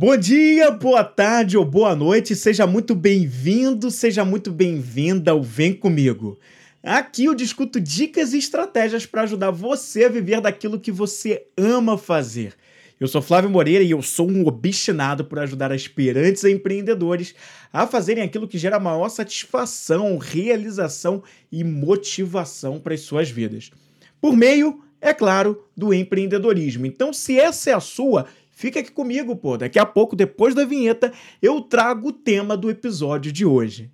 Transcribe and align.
Bom 0.00 0.16
dia, 0.16 0.70
boa 0.70 1.02
tarde 1.02 1.58
ou 1.58 1.64
boa 1.64 1.92
noite, 1.92 2.36
seja 2.36 2.68
muito 2.68 2.94
bem-vindo, 2.94 3.90
seja 3.90 4.24
muito 4.24 4.52
bem-vinda 4.52 5.32
ao 5.32 5.42
Vem 5.42 5.74
Comigo. 5.74 6.38
Aqui 6.80 7.24
eu 7.24 7.34
discuto 7.34 7.80
dicas 7.80 8.32
e 8.32 8.38
estratégias 8.38 9.04
para 9.04 9.22
ajudar 9.22 9.50
você 9.50 10.04
a 10.04 10.08
viver 10.08 10.40
daquilo 10.40 10.78
que 10.78 10.92
você 10.92 11.46
ama 11.56 11.98
fazer. 11.98 12.54
Eu 13.00 13.08
sou 13.08 13.20
Flávio 13.20 13.50
Moreira 13.50 13.82
e 13.82 13.90
eu 13.90 14.00
sou 14.00 14.30
um 14.30 14.46
obstinado 14.46 15.24
por 15.24 15.40
ajudar 15.40 15.72
aspirantes 15.72 16.44
a 16.44 16.50
empreendedores 16.50 17.34
a 17.72 17.84
fazerem 17.84 18.22
aquilo 18.22 18.46
que 18.46 18.56
gera 18.56 18.78
maior 18.78 19.08
satisfação, 19.08 20.16
realização 20.16 21.24
e 21.50 21.64
motivação 21.64 22.78
para 22.78 22.94
as 22.94 23.00
suas 23.00 23.30
vidas. 23.30 23.72
Por 24.20 24.36
meio, 24.36 24.80
é 25.00 25.12
claro, 25.12 25.64
do 25.76 25.92
empreendedorismo. 25.92 26.86
Então, 26.86 27.12
se 27.12 27.38
essa 27.38 27.70
é 27.70 27.72
a 27.72 27.80
sua, 27.80 28.26
Fica 28.58 28.80
aqui 28.80 28.90
comigo, 28.90 29.36
pô. 29.36 29.56
Daqui 29.56 29.78
a 29.78 29.86
pouco, 29.86 30.16
depois 30.16 30.52
da 30.52 30.64
vinheta, 30.64 31.12
eu 31.40 31.60
trago 31.60 32.08
o 32.08 32.12
tema 32.12 32.56
do 32.56 32.68
episódio 32.68 33.30
de 33.30 33.46
hoje. 33.46 33.88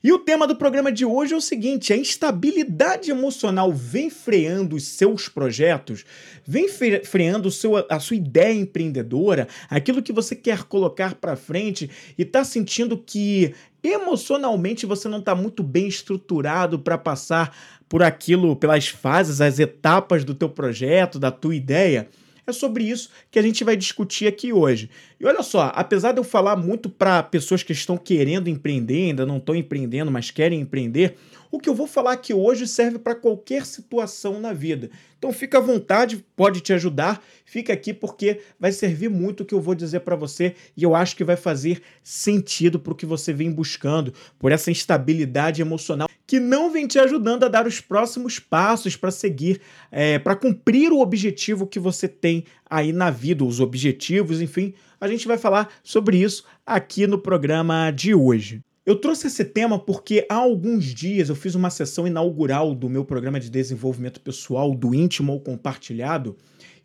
E 0.00 0.12
o 0.12 0.18
tema 0.20 0.46
do 0.46 0.54
programa 0.54 0.92
de 0.92 1.04
hoje 1.04 1.34
é 1.34 1.36
o 1.36 1.40
seguinte: 1.40 1.92
a 1.92 1.96
instabilidade 1.96 3.10
emocional 3.10 3.72
vem 3.72 4.10
freando 4.10 4.76
os 4.76 4.84
seus 4.84 5.28
projetos, 5.28 6.04
vem 6.46 6.68
freando 7.04 7.50
seu, 7.50 7.72
a 7.90 7.98
sua 7.98 8.14
ideia 8.14 8.54
empreendedora, 8.54 9.48
aquilo 9.68 10.00
que 10.00 10.12
você 10.12 10.36
quer 10.36 10.62
colocar 10.62 11.16
para 11.16 11.34
frente 11.34 11.90
e 12.16 12.22
está 12.22 12.44
sentindo 12.44 12.96
que 12.96 13.52
emocionalmente 13.92 14.86
você 14.86 15.08
não 15.08 15.18
está 15.18 15.34
muito 15.34 15.62
bem 15.62 15.86
estruturado 15.88 16.78
para 16.78 16.98
passar 16.98 17.56
por 17.88 18.02
aquilo, 18.02 18.54
pelas 18.54 18.88
fases, 18.88 19.40
as 19.40 19.58
etapas 19.58 20.24
do 20.24 20.34
teu 20.34 20.48
projeto, 20.48 21.18
da 21.18 21.30
tua 21.30 21.54
ideia. 21.54 22.08
É 22.48 22.52
sobre 22.52 22.82
isso 22.82 23.10
que 23.30 23.38
a 23.38 23.42
gente 23.42 23.62
vai 23.62 23.76
discutir 23.76 24.26
aqui 24.26 24.54
hoje. 24.54 24.88
E 25.20 25.26
olha 25.26 25.42
só, 25.42 25.70
apesar 25.74 26.12
de 26.12 26.18
eu 26.18 26.24
falar 26.24 26.56
muito 26.56 26.88
para 26.88 27.22
pessoas 27.22 27.62
que 27.62 27.74
estão 27.74 27.98
querendo 27.98 28.48
empreender, 28.48 29.08
ainda 29.08 29.26
não 29.26 29.36
estão 29.36 29.54
empreendendo, 29.54 30.10
mas 30.10 30.30
querem 30.30 30.58
empreender, 30.58 31.16
o 31.50 31.60
que 31.60 31.68
eu 31.68 31.74
vou 31.74 31.86
falar 31.86 32.12
aqui 32.12 32.32
hoje 32.32 32.66
serve 32.66 32.98
para 32.98 33.14
qualquer 33.14 33.66
situação 33.66 34.40
na 34.40 34.54
vida. 34.54 34.88
Então 35.18 35.30
fica 35.30 35.58
à 35.58 35.60
vontade, 35.60 36.24
pode 36.34 36.62
te 36.62 36.72
ajudar, 36.72 37.22
fica 37.44 37.70
aqui 37.74 37.92
porque 37.92 38.40
vai 38.58 38.72
servir 38.72 39.10
muito 39.10 39.42
o 39.42 39.44
que 39.44 39.54
eu 39.54 39.60
vou 39.60 39.74
dizer 39.74 40.00
para 40.00 40.16
você 40.16 40.54
e 40.74 40.82
eu 40.82 40.94
acho 40.94 41.16
que 41.16 41.24
vai 41.24 41.36
fazer 41.36 41.82
sentido 42.02 42.80
para 42.80 42.94
o 42.94 42.96
que 42.96 43.04
você 43.04 43.30
vem 43.30 43.52
buscando, 43.52 44.14
por 44.38 44.52
essa 44.52 44.70
instabilidade 44.70 45.60
emocional 45.60 46.08
que 46.28 46.38
não 46.38 46.70
vem 46.70 46.86
te 46.86 46.98
ajudando 46.98 47.44
a 47.44 47.48
dar 47.48 47.66
os 47.66 47.80
próximos 47.80 48.38
passos 48.38 48.94
para 48.94 49.10
seguir, 49.10 49.62
é, 49.90 50.18
para 50.18 50.36
cumprir 50.36 50.92
o 50.92 51.00
objetivo 51.00 51.66
que 51.66 51.80
você 51.80 52.06
tem 52.06 52.44
aí 52.68 52.92
na 52.92 53.08
vida, 53.08 53.42
os 53.42 53.60
objetivos, 53.60 54.42
enfim. 54.42 54.74
A 55.00 55.08
gente 55.08 55.26
vai 55.26 55.38
falar 55.38 55.70
sobre 55.82 56.18
isso 56.18 56.44
aqui 56.66 57.06
no 57.06 57.18
programa 57.18 57.90
de 57.90 58.14
hoje. 58.14 58.60
Eu 58.84 58.96
trouxe 58.96 59.26
esse 59.28 59.42
tema 59.42 59.78
porque 59.78 60.26
há 60.28 60.34
alguns 60.34 60.84
dias 60.84 61.30
eu 61.30 61.34
fiz 61.34 61.54
uma 61.54 61.70
sessão 61.70 62.06
inaugural 62.06 62.74
do 62.74 62.90
meu 62.90 63.06
programa 63.06 63.40
de 63.40 63.48
desenvolvimento 63.48 64.20
pessoal 64.20 64.74
do 64.74 64.94
íntimo 64.94 65.32
ou 65.32 65.40
compartilhado. 65.40 66.36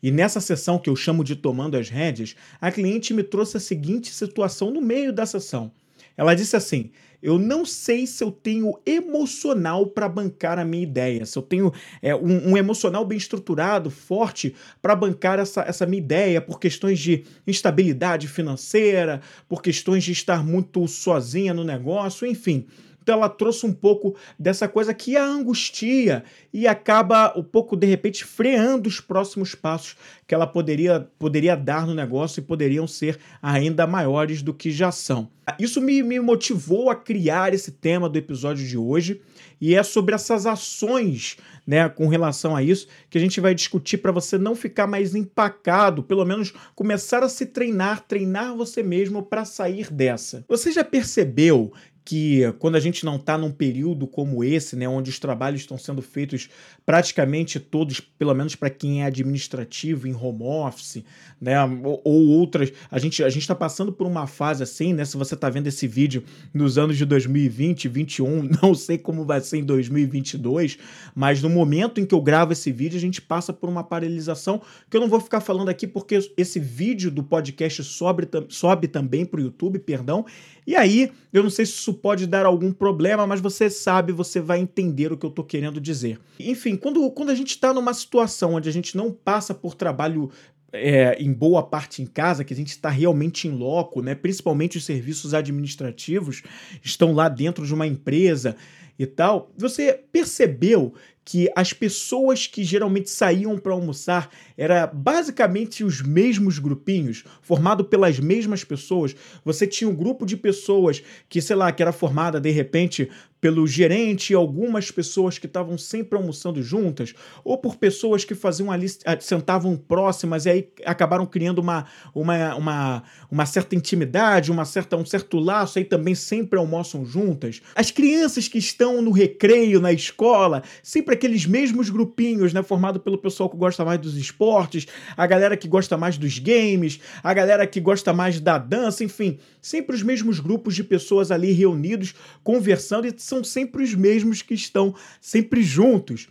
E 0.02 0.10
nessa 0.10 0.40
sessão 0.40 0.78
que 0.78 0.88
eu 0.88 0.96
chamo 0.96 1.22
de 1.22 1.36
Tomando 1.36 1.76
as 1.76 1.90
Rédeas, 1.90 2.34
a 2.58 2.72
cliente 2.72 3.12
me 3.12 3.22
trouxe 3.22 3.58
a 3.58 3.60
seguinte 3.60 4.10
situação 4.10 4.70
no 4.70 4.80
meio 4.80 5.12
da 5.12 5.26
sessão. 5.26 5.70
Ela 6.16 6.34
disse 6.34 6.56
assim: 6.56 6.90
eu 7.24 7.38
não 7.38 7.64
sei 7.64 8.06
se 8.06 8.22
eu 8.22 8.30
tenho 8.30 8.78
emocional 8.84 9.86
para 9.86 10.06
bancar 10.10 10.58
a 10.58 10.64
minha 10.64 10.82
ideia, 10.82 11.24
se 11.24 11.38
eu 11.38 11.42
tenho 11.42 11.72
é, 12.02 12.14
um, 12.14 12.50
um 12.50 12.56
emocional 12.56 13.02
bem 13.02 13.16
estruturado, 13.16 13.90
forte, 13.90 14.54
para 14.82 14.94
bancar 14.94 15.38
essa, 15.38 15.62
essa 15.62 15.86
minha 15.86 16.02
ideia 16.02 16.42
por 16.42 16.60
questões 16.60 17.00
de 17.00 17.24
instabilidade 17.46 18.28
financeira, 18.28 19.22
por 19.48 19.62
questões 19.62 20.04
de 20.04 20.12
estar 20.12 20.44
muito 20.44 20.86
sozinha 20.86 21.54
no 21.54 21.64
negócio, 21.64 22.26
enfim. 22.26 22.66
Então 23.04 23.16
ela 23.16 23.28
trouxe 23.28 23.66
um 23.66 23.72
pouco 23.72 24.16
dessa 24.38 24.66
coisa 24.66 24.94
que 24.94 25.14
a 25.14 25.22
angustia 25.22 26.24
e 26.50 26.66
acaba 26.66 27.38
um 27.38 27.42
pouco, 27.42 27.76
de 27.76 27.86
repente, 27.86 28.24
freando 28.24 28.88
os 28.88 28.98
próximos 28.98 29.54
passos 29.54 29.94
que 30.26 30.34
ela 30.34 30.46
poderia, 30.46 31.06
poderia 31.18 31.54
dar 31.54 31.86
no 31.86 31.94
negócio 31.94 32.40
e 32.40 32.42
poderiam 32.42 32.86
ser 32.86 33.18
ainda 33.42 33.86
maiores 33.86 34.40
do 34.40 34.54
que 34.54 34.70
já 34.70 34.90
são. 34.90 35.28
Isso 35.58 35.82
me, 35.82 36.02
me 36.02 36.18
motivou 36.18 36.88
a 36.88 36.96
criar 36.96 37.52
esse 37.52 37.72
tema 37.72 38.08
do 38.08 38.16
episódio 38.16 38.66
de 38.66 38.78
hoje 38.78 39.20
e 39.60 39.74
é 39.74 39.82
sobre 39.82 40.14
essas 40.14 40.46
ações 40.46 41.36
né, 41.66 41.88
com 41.88 42.08
relação 42.08 42.56
a 42.56 42.62
isso 42.62 42.86
que 43.10 43.18
a 43.18 43.20
gente 43.20 43.40
vai 43.40 43.54
discutir 43.54 43.98
para 43.98 44.12
você 44.12 44.38
não 44.38 44.54
ficar 44.54 44.86
mais 44.86 45.14
empacado, 45.14 46.02
pelo 46.02 46.24
menos 46.24 46.52
começar 46.74 47.22
a 47.22 47.28
se 47.28 47.46
treinar, 47.46 48.00
treinar 48.00 48.56
você 48.56 48.82
mesmo 48.82 49.22
para 49.22 49.44
sair 49.44 49.92
dessa. 49.92 50.44
Você 50.48 50.72
já 50.72 50.84
percebeu 50.84 51.72
que 52.04 52.42
quando 52.58 52.76
a 52.76 52.80
gente 52.80 53.04
não 53.04 53.16
está 53.16 53.38
num 53.38 53.50
período 53.50 54.06
como 54.06 54.44
esse, 54.44 54.76
né, 54.76 54.88
onde 54.88 55.10
os 55.10 55.18
trabalhos 55.18 55.62
estão 55.62 55.78
sendo 55.78 56.02
feitos 56.02 56.48
praticamente 56.84 57.58
todos, 57.58 58.00
pelo 58.00 58.34
menos 58.34 58.54
para 58.54 58.70
quem 58.70 59.02
é 59.02 59.06
administrativo, 59.06 60.06
em 60.06 60.14
home 60.14 60.42
office, 60.42 61.02
né, 61.40 61.62
ou, 61.64 62.00
ou 62.04 62.28
outras, 62.28 62.72
a 62.90 62.98
gente 62.98 63.22
a 63.24 63.28
gente 63.28 63.42
está 63.42 63.54
passando 63.54 63.92
por 63.92 64.06
uma 64.06 64.26
fase 64.26 64.62
assim, 64.62 64.92
né, 64.92 65.04
se 65.04 65.16
você 65.16 65.34
está 65.34 65.48
vendo 65.48 65.66
esse 65.66 65.86
vídeo 65.86 66.22
nos 66.52 66.76
anos 66.76 66.96
de 66.96 67.04
2020, 67.04 67.88
2021, 67.88 68.50
não 68.62 68.74
sei 68.74 68.98
como 68.98 69.24
vai 69.24 69.40
ser 69.40 69.58
em 69.58 69.64
2022, 69.64 70.78
mas 71.14 71.40
no 71.42 71.48
momento 71.48 72.00
em 72.00 72.06
que 72.06 72.14
eu 72.14 72.20
gravo 72.20 72.52
esse 72.52 72.70
vídeo, 72.72 72.96
a 72.96 73.00
gente 73.00 73.22
passa 73.22 73.52
por 73.52 73.68
uma 73.68 73.84
paralisação 73.84 74.60
que 74.90 74.96
eu 74.96 75.00
não 75.00 75.08
vou 75.08 75.20
ficar 75.20 75.40
falando 75.40 75.68
aqui 75.68 75.86
porque 75.86 76.18
esse 76.36 76.58
vídeo 76.58 77.10
do 77.10 77.22
podcast 77.22 77.82
sobe, 77.84 78.28
sobe 78.48 78.88
também 78.88 79.24
para 79.24 79.40
o 79.40 79.42
YouTube, 79.42 79.78
perdão, 79.78 80.24
e 80.66 80.74
aí 80.74 81.10
eu 81.32 81.42
não 81.42 81.50
sei 81.50 81.66
se 81.66 81.72
isso 81.72 81.93
pode 81.94 82.26
dar 82.26 82.46
algum 82.46 82.72
problema, 82.72 83.26
mas 83.26 83.40
você 83.40 83.70
sabe, 83.70 84.12
você 84.12 84.40
vai 84.40 84.58
entender 84.58 85.12
o 85.12 85.16
que 85.16 85.24
eu 85.24 85.30
estou 85.30 85.44
querendo 85.44 85.80
dizer. 85.80 86.18
Enfim, 86.38 86.76
quando, 86.76 87.10
quando 87.10 87.30
a 87.30 87.34
gente 87.34 87.50
está 87.50 87.72
numa 87.72 87.94
situação 87.94 88.54
onde 88.54 88.68
a 88.68 88.72
gente 88.72 88.96
não 88.96 89.10
passa 89.10 89.54
por 89.54 89.74
trabalho 89.74 90.30
é, 90.72 91.16
em 91.22 91.32
boa 91.32 91.62
parte 91.62 92.02
em 92.02 92.06
casa, 92.06 92.42
que 92.42 92.52
a 92.52 92.56
gente 92.56 92.70
está 92.70 92.88
realmente 92.90 93.46
em 93.46 93.52
loco, 93.52 94.02
né? 94.02 94.14
principalmente 94.14 94.76
os 94.76 94.84
serviços 94.84 95.32
administrativos 95.32 96.42
estão 96.82 97.12
lá 97.12 97.28
dentro 97.28 97.64
de 97.64 97.72
uma 97.72 97.86
empresa 97.86 98.56
e 98.98 99.06
tal, 99.06 99.50
você 99.56 99.92
percebeu 100.12 100.94
que 101.24 101.50
as 101.56 101.72
pessoas 101.72 102.46
que 102.46 102.62
geralmente 102.62 103.08
saíam 103.08 103.58
para 103.58 103.72
almoçar 103.72 104.28
era 104.56 104.86
basicamente 104.86 105.82
os 105.82 106.02
mesmos 106.02 106.58
grupinhos, 106.58 107.24
formado 107.40 107.84
pelas 107.84 108.20
mesmas 108.20 108.62
pessoas. 108.62 109.16
Você 109.44 109.66
tinha 109.66 109.88
um 109.88 109.94
grupo 109.94 110.26
de 110.26 110.36
pessoas 110.36 111.02
que, 111.28 111.40
sei 111.40 111.56
lá, 111.56 111.72
que 111.72 111.82
era 111.82 111.92
formada 111.92 112.40
de 112.40 112.50
repente 112.50 113.10
pelo 113.44 113.66
gerente 113.66 114.30
e 114.30 114.34
algumas 114.34 114.90
pessoas 114.90 115.36
que 115.36 115.44
estavam 115.44 115.76
sempre 115.76 116.16
almoçando 116.16 116.62
juntas, 116.62 117.12
ou 117.44 117.58
por 117.58 117.76
pessoas 117.76 118.24
que 118.24 118.34
faziam 118.34 118.72
ali, 118.72 118.86
ah, 119.04 119.20
sentavam 119.20 119.76
próximas 119.76 120.46
e 120.46 120.50
aí 120.50 120.68
acabaram 120.82 121.26
criando 121.26 121.58
uma, 121.58 121.84
uma, 122.14 122.54
uma, 122.54 123.02
uma 123.30 123.44
certa 123.44 123.76
intimidade, 123.76 124.50
uma 124.50 124.64
certa, 124.64 124.96
um 124.96 125.04
certo 125.04 125.38
laço, 125.38 125.78
aí 125.78 125.84
também 125.84 126.14
sempre 126.14 126.58
almoçam 126.58 127.04
juntas. 127.04 127.60
As 127.74 127.90
crianças 127.90 128.48
que 128.48 128.56
estão 128.56 129.02
no 129.02 129.10
recreio, 129.10 129.78
na 129.78 129.92
escola, 129.92 130.62
sempre 130.82 131.12
aqueles 131.14 131.44
mesmos 131.44 131.90
grupinhos, 131.90 132.54
né, 132.54 132.62
formado 132.62 132.98
pelo 132.98 133.18
pessoal 133.18 133.50
que 133.50 133.58
gosta 133.58 133.84
mais 133.84 134.00
dos 134.00 134.16
esportes, 134.16 134.86
a 135.14 135.26
galera 135.26 135.54
que 135.54 135.68
gosta 135.68 135.98
mais 135.98 136.16
dos 136.16 136.38
games, 136.38 136.98
a 137.22 137.34
galera 137.34 137.66
que 137.66 137.78
gosta 137.78 138.10
mais 138.10 138.40
da 138.40 138.56
dança, 138.56 139.04
enfim, 139.04 139.38
sempre 139.60 139.94
os 139.94 140.02
mesmos 140.02 140.40
grupos 140.40 140.74
de 140.74 140.82
pessoas 140.82 141.30
ali 141.30 141.52
reunidos, 141.52 142.14
conversando 142.42 143.06
e 143.06 143.12
são 143.18 143.33
sempre 143.42 143.82
os 143.82 143.94
mesmos 143.94 144.42
que 144.42 144.54
estão 144.54 144.94
sempre 145.20 145.62
juntos. 145.62 146.28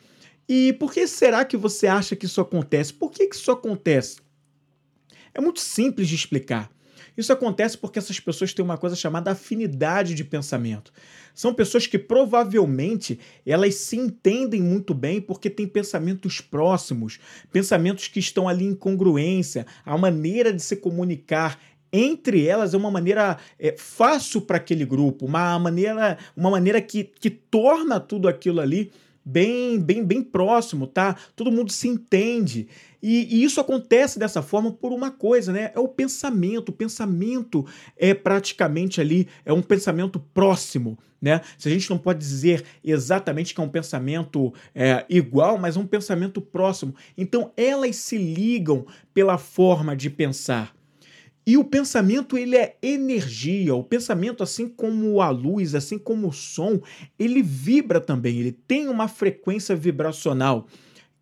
E 0.47 0.73
por 0.73 0.93
que 0.93 1.07
será 1.07 1.43
que 1.43 1.57
você 1.57 1.87
acha 1.87 2.15
que 2.15 2.25
isso 2.25 2.39
acontece? 2.39 2.93
Por 2.93 3.11
que, 3.11 3.27
que 3.27 3.35
isso 3.35 3.51
acontece? 3.51 4.17
É 5.33 5.41
muito 5.41 5.59
simples 5.59 6.07
de 6.07 6.15
explicar. 6.15 6.71
Isso 7.15 7.31
acontece 7.31 7.77
porque 7.77 7.99
essas 7.99 8.19
pessoas 8.19 8.53
têm 8.53 8.65
uma 8.65 8.77
coisa 8.77 8.95
chamada 8.95 9.31
afinidade 9.31 10.15
de 10.15 10.23
pensamento. 10.23 10.91
São 11.33 11.53
pessoas 11.53 11.87
que 11.87 11.97
provavelmente 11.97 13.19
elas 13.45 13.75
se 13.75 13.97
entendem 13.97 14.61
muito 14.61 14.93
bem 14.93 15.21
porque 15.21 15.49
têm 15.49 15.67
pensamentos 15.67 16.41
próximos, 16.41 17.19
pensamentos 17.51 18.07
que 18.07 18.19
estão 18.19 18.47
ali 18.47 18.65
em 18.65 18.75
congruência, 18.75 19.65
a 19.85 19.97
maneira 19.97 20.51
de 20.51 20.61
se 20.61 20.75
comunicar 20.75 21.59
entre 21.93 22.47
elas 22.47 22.73
é 22.73 22.77
uma 22.77 22.89
maneira 22.89 23.37
é, 23.59 23.75
fácil 23.77 24.41
para 24.41 24.57
aquele 24.57 24.83
grupo, 24.83 25.27
uma 25.27 25.59
maneira, 25.59 26.17
uma 26.35 26.49
maneira 26.49 26.81
que, 26.81 27.03
que 27.03 27.29
torna 27.29 27.99
tudo 27.99 28.27
aquilo 28.27 28.59
ali 28.59 28.91
bem, 29.23 29.79
bem, 29.79 30.03
bem 30.03 30.21
próximo, 30.21 30.87
tá? 30.87 31.15
Todo 31.35 31.51
mundo 31.51 31.71
se 31.71 31.87
entende. 31.87 32.67
E, 33.01 33.35
e, 33.35 33.43
isso 33.43 33.59
acontece 33.59 34.17
dessa 34.17 34.41
forma 34.41 34.71
por 34.71 34.91
uma 34.91 35.11
coisa, 35.11 35.51
né? 35.51 35.71
É 35.75 35.79
o 35.79 35.87
pensamento. 35.87 36.69
O 36.69 36.73
pensamento 36.73 37.65
é 37.97 38.13
praticamente 38.13 38.99
ali, 38.99 39.27
é 39.45 39.53
um 39.53 39.61
pensamento 39.61 40.19
próximo, 40.33 40.97
né? 41.21 41.41
Se 41.57 41.67
a 41.67 41.71
gente 41.71 41.89
não 41.89 41.97
pode 41.97 42.19
dizer 42.19 42.63
exatamente 42.83 43.53
que 43.53 43.61
é 43.61 43.63
um 43.63 43.69
pensamento 43.69 44.53
é, 44.73 45.05
igual, 45.09 45.57
mas 45.57 45.77
é 45.77 45.79
um 45.79 45.87
pensamento 45.87 46.41
próximo. 46.41 46.95
Então 47.17 47.51
elas 47.55 47.95
se 47.97 48.17
ligam 48.17 48.85
pela 49.13 49.37
forma 49.37 49.95
de 49.95 50.09
pensar. 50.09 50.73
E 51.45 51.57
o 51.57 51.63
pensamento, 51.63 52.37
ele 52.37 52.55
é 52.55 52.77
energia. 52.81 53.75
O 53.75 53.83
pensamento, 53.83 54.41
assim 54.43 54.67
como 54.67 55.21
a 55.21 55.29
luz, 55.29 55.75
assim 55.75 55.97
como 55.97 56.29
o 56.29 56.33
som, 56.33 56.81
ele 57.19 57.41
vibra 57.41 57.99
também, 57.99 58.39
ele 58.39 58.51
tem 58.51 58.87
uma 58.87 59.07
frequência 59.07 59.75
vibracional. 59.75 60.67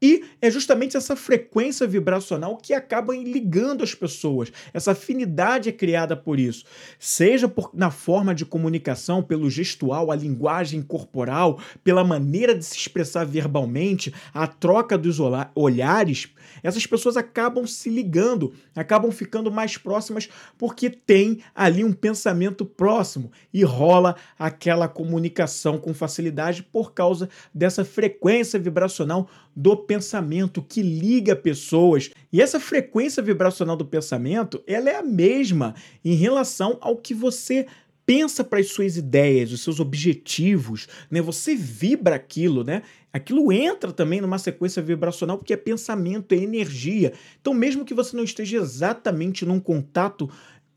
E 0.02 0.24
é 0.42 0.50
justamente 0.50 0.98
essa 0.98 1.16
frequência 1.16 1.86
vibracional 1.86 2.58
que 2.58 2.74
acaba 2.74 3.16
ligando 3.16 3.84
as 3.84 3.94
pessoas. 3.94 4.52
Essa 4.74 4.94
afinidade 4.94 5.70
é 5.70 5.72
criada 5.72 6.18
por 6.18 6.40
isso. 6.40 6.66
Seja 6.98 7.48
por, 7.48 7.70
na 7.74 7.92
forma 7.92 8.34
de 8.34 8.44
comunicação, 8.44 9.22
pelo 9.22 9.50
gestual, 9.50 10.12
a 10.12 10.16
linguagem 10.16 10.82
corporal, 10.82 11.60
pela 11.84 12.04
maneira 12.04 12.56
de 12.56 12.66
se 12.66 12.76
expressar 12.76 13.26
verbalmente, 13.26 14.14
a 14.34 14.48
troca 14.48 14.98
dos 14.98 15.20
olhares, 15.56 16.30
essas 16.64 16.86
pessoas 16.86 17.18
acabam 17.18 17.66
se 17.66 17.90
ligando, 17.90 18.54
acabam 18.76 19.12
ficando 19.12 19.52
mais 19.52 19.78
próximas 19.78 20.30
porque 20.58 20.90
tem 20.90 21.44
ali 21.56 21.84
um 21.84 21.94
pensamento 21.94 22.66
próximo 22.66 23.32
e 23.54 23.64
rola 23.64 24.16
aquela 24.38 24.88
comunicação 24.88 25.78
com 25.78 25.94
facilidade 25.94 26.64
por 26.64 26.94
causa 26.94 27.30
dessa 27.54 27.86
frequência 27.86 28.60
vibracional 28.60 29.30
do 29.56 29.76
pensamento 29.76 30.62
que 30.62 30.82
liga 30.82 31.36
pessoas. 31.36 32.10
E 32.32 32.42
essa 32.42 32.60
frequência 32.60 33.22
vibracional 33.22 33.76
do 33.76 33.86
pensamento, 33.86 34.64
ela 34.66 34.90
é 34.90 34.96
a 34.96 35.04
mesma 35.04 35.76
em 36.04 36.16
relação 36.16 36.78
ao 36.82 36.98
que 36.98 37.14
você 37.14 37.66
pensa 38.06 38.44
para 38.44 38.60
as 38.60 38.68
suas 38.68 38.98
ideias, 38.98 39.52
os 39.52 39.62
seus 39.62 39.80
objetivos, 39.80 40.88
né? 41.10 41.22
Você 41.22 41.56
vibra 41.56 42.16
aquilo, 42.16 42.64
né? 42.64 42.82
Aquilo 43.14 43.52
entra 43.52 43.92
também 43.92 44.22
numa 44.22 44.38
sequência 44.38 44.82
vibracional 44.82 45.38
porque 45.38 45.54
é 45.54 45.58
pensamento, 45.58 46.34
é 46.34 46.38
energia. 46.38 47.14
Então, 47.40 47.54
mesmo 47.54 47.86
que 47.86 47.94
você 47.94 48.16
não 48.16 48.24
esteja 48.24 48.58
exatamente 48.58 49.46
num 49.46 49.60
contato 49.60 50.30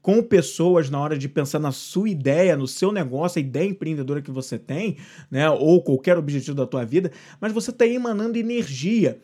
com 0.04 0.22
pessoas 0.22 0.90
na 0.90 1.00
hora 1.00 1.16
de 1.16 1.26
pensar 1.30 1.58
na 1.58 1.72
sua 1.72 2.10
ideia, 2.10 2.58
no 2.58 2.68
seu 2.68 2.92
negócio, 2.92 3.38
a 3.38 3.40
ideia 3.40 3.70
empreendedora 3.70 4.20
que 4.20 4.30
você 4.30 4.58
tem, 4.58 4.98
né, 5.30 5.48
ou 5.48 5.82
qualquer 5.82 6.18
objetivo 6.18 6.54
da 6.54 6.66
tua 6.66 6.84
vida, 6.84 7.10
mas 7.40 7.54
você 7.54 7.70
está 7.70 7.86
emanando 7.86 8.36
energia. 8.36 9.18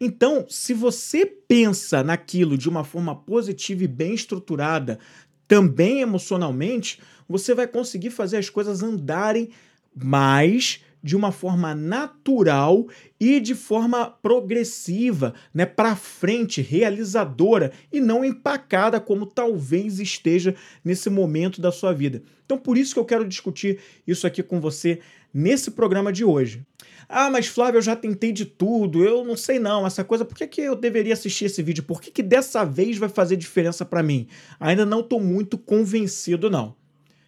Então, 0.00 0.46
se 0.48 0.72
você 0.72 1.26
pensa 1.26 2.02
naquilo 2.02 2.56
de 2.56 2.66
uma 2.66 2.82
forma 2.82 3.14
positiva 3.14 3.84
e 3.84 3.86
bem 3.86 4.14
estruturada, 4.14 4.98
também 5.46 6.00
emocionalmente, 6.00 6.98
você 7.28 7.54
vai 7.54 7.66
conseguir 7.66 8.08
fazer 8.08 8.38
as 8.38 8.48
coisas 8.48 8.82
andarem 8.82 9.50
mais 9.94 10.80
de 11.02 11.16
uma 11.16 11.32
forma 11.32 11.74
natural 11.74 12.86
e 13.18 13.40
de 13.40 13.54
forma 13.54 14.06
progressiva, 14.06 15.34
né, 15.52 15.66
para 15.66 15.96
frente, 15.96 16.62
realizadora 16.62 17.72
e 17.92 18.00
não 18.00 18.24
empacada 18.24 19.00
como 19.00 19.26
talvez 19.26 19.98
esteja 19.98 20.54
nesse 20.84 21.10
momento 21.10 21.60
da 21.60 21.72
sua 21.72 21.92
vida. 21.92 22.22
Então, 22.44 22.58
por 22.58 22.76
isso 22.78 22.94
que 22.94 23.00
eu 23.00 23.04
quero 23.04 23.26
discutir 23.26 23.78
isso 24.06 24.26
aqui 24.26 24.42
com 24.42 24.60
você 24.60 25.00
nesse 25.32 25.70
programa 25.70 26.12
de 26.12 26.24
hoje. 26.24 26.62
Ah, 27.08 27.30
mas 27.30 27.46
Flávio, 27.46 27.78
eu 27.78 27.82
já 27.82 27.96
tentei 27.96 28.32
de 28.32 28.44
tudo, 28.44 29.04
eu 29.04 29.24
não 29.24 29.36
sei 29.36 29.58
não, 29.58 29.86
essa 29.86 30.04
coisa, 30.04 30.24
por 30.24 30.36
que, 30.36 30.46
que 30.46 30.60
eu 30.60 30.76
deveria 30.76 31.12
assistir 31.12 31.46
esse 31.46 31.62
vídeo? 31.62 31.82
Por 31.82 32.00
que, 32.00 32.10
que 32.10 32.22
dessa 32.22 32.64
vez 32.64 32.96
vai 32.96 33.08
fazer 33.08 33.36
diferença 33.36 33.84
para 33.84 34.02
mim? 34.02 34.28
Ainda 34.58 34.86
não 34.86 35.00
estou 35.00 35.20
muito 35.20 35.58
convencido, 35.58 36.48
não. 36.48 36.74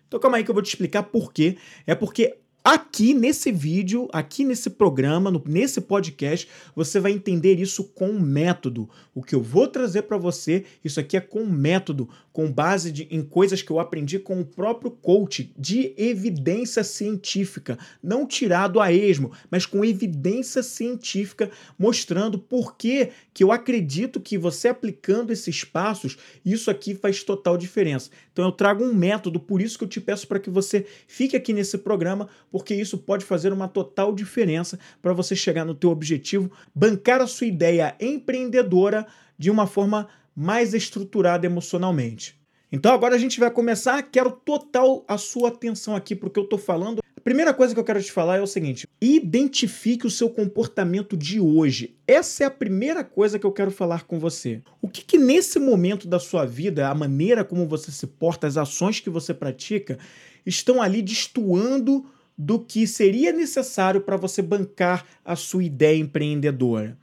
Então 0.06 0.20
calma 0.20 0.36
aí 0.36 0.44
que 0.44 0.50
eu 0.50 0.54
vou 0.54 0.62
te 0.62 0.68
explicar 0.68 1.02
por 1.04 1.32
quê. 1.32 1.56
É 1.86 1.94
porque 1.94 2.38
Aqui 2.66 3.12
nesse 3.12 3.52
vídeo, 3.52 4.08
aqui 4.11 4.43
nesse 4.43 4.70
programa, 4.70 5.31
no, 5.31 5.44
nesse 5.46 5.82
podcast, 5.82 6.49
você 6.75 6.99
vai 6.99 7.12
entender 7.12 7.61
isso 7.61 7.84
com 7.84 8.14
método. 8.14 8.88
O 9.14 9.22
que 9.22 9.34
eu 9.34 9.43
vou 9.43 9.69
trazer 9.69 10.05
para 10.05 10.16
você, 10.16 10.64
isso 10.82 10.99
aqui 10.99 11.14
é 11.14 11.20
com 11.20 11.44
método, 11.44 12.08
com 12.32 12.50
base 12.50 12.90
de, 12.90 13.06
em 13.11 13.22
coisas 13.22 13.61
que 13.61 13.70
eu 13.70 13.78
aprendi 13.78 14.19
com 14.19 14.40
o 14.40 14.44
próprio 14.46 14.90
coach, 14.90 15.52
de 15.58 15.93
evidência 15.99 16.82
científica, 16.82 17.78
não 18.02 18.26
tirado 18.26 18.81
a 18.81 18.90
esmo, 18.90 19.31
mas 19.50 19.67
com 19.67 19.84
evidência 19.84 20.62
científica 20.62 21.50
mostrando 21.78 22.38
por 22.38 22.76
que 22.76 23.10
que 23.34 23.44
eu 23.44 23.52
acredito 23.52 24.20
que 24.20 24.38
você 24.38 24.69
aplicando 24.69 25.32
esses 25.32 25.64
passos, 25.64 26.17
isso 26.44 26.70
aqui 26.70 26.94
faz 26.94 27.22
total 27.22 27.58
diferença. 27.58 28.10
Então 28.32 28.46
eu 28.46 28.52
trago 28.52 28.82
um 28.82 28.94
método, 28.94 29.38
por 29.38 29.60
isso 29.60 29.76
que 29.76 29.84
eu 29.84 29.88
te 29.88 30.00
peço 30.00 30.26
para 30.26 30.40
que 30.40 30.49
você 30.49 30.87
fique 31.06 31.37
aqui 31.37 31.52
nesse 31.52 31.76
programa 31.76 32.28
porque 32.54 32.72
isso 32.72 32.98
pode 32.98 33.24
fazer 33.24 33.52
uma 33.52 33.66
total 33.66 34.14
diferença 34.14 34.78
para 35.02 35.12
você 35.12 35.34
chegar 35.34 35.64
no 35.64 35.74
teu 35.74 35.90
objetivo, 35.90 36.52
bancar 36.72 37.20
a 37.20 37.26
sua 37.26 37.48
ideia 37.48 37.96
empreendedora 37.98 39.08
de 39.36 39.50
uma 39.50 39.66
forma 39.66 40.06
mais 40.36 40.72
estruturada 40.72 41.44
emocionalmente. 41.44 42.40
Então 42.70 42.94
agora 42.94 43.16
a 43.16 43.18
gente 43.18 43.40
vai 43.40 43.50
começar, 43.50 44.00
quero 44.04 44.30
total 44.30 45.04
a 45.08 45.18
sua 45.18 45.48
atenção 45.48 45.96
aqui 45.96 46.14
para 46.14 46.28
o 46.28 46.30
que 46.30 46.38
eu 46.38 46.44
estou 46.44 46.56
falando. 46.56 47.00
A 47.16 47.20
primeira 47.20 47.52
coisa 47.52 47.74
que 47.74 47.80
eu 47.80 47.84
quero 47.84 48.00
te 48.00 48.12
falar 48.12 48.36
é 48.36 48.40
o 48.40 48.46
seguinte: 48.46 48.86
identifique 49.00 50.06
o 50.06 50.10
seu 50.10 50.30
comportamento 50.30 51.16
de 51.16 51.40
hoje. 51.40 51.96
Essa 52.06 52.44
é 52.44 52.46
a 52.46 52.52
primeira 52.52 53.02
coisa 53.02 53.36
que 53.36 53.46
eu 53.46 53.50
quero 53.50 53.72
falar 53.72 54.04
com 54.04 54.20
você. 54.20 54.62
O 54.80 54.86
que, 54.86 55.04
que 55.04 55.18
nesse 55.18 55.58
momento 55.58 56.06
da 56.06 56.20
sua 56.20 56.44
vida, 56.44 56.88
a 56.88 56.94
maneira 56.94 57.44
como 57.44 57.66
você 57.66 57.90
se 57.90 58.06
porta, 58.06 58.46
as 58.46 58.56
ações 58.56 59.00
que 59.00 59.10
você 59.10 59.34
pratica, 59.34 59.98
estão 60.46 60.80
ali 60.80 61.02
destoando 61.02 62.06
do 62.36 62.58
que 62.58 62.86
seria 62.86 63.32
necessário 63.32 64.00
para 64.00 64.16
você 64.16 64.42
bancar 64.42 65.06
a 65.25 65.36
sua 65.36 65.64
ideia 65.64 65.98
empreendedora. 65.98 66.98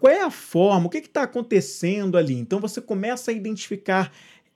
Qual 0.00 0.12
é 0.12 0.22
a 0.22 0.30
forma? 0.30 0.86
O 0.86 0.90
que 0.90 0.98
está 0.98 1.22
acontecendo 1.22 2.16
ali? 2.16 2.34
Então 2.34 2.60
você 2.60 2.80
começa 2.80 3.30
a 3.30 3.34
identificar 3.34 4.12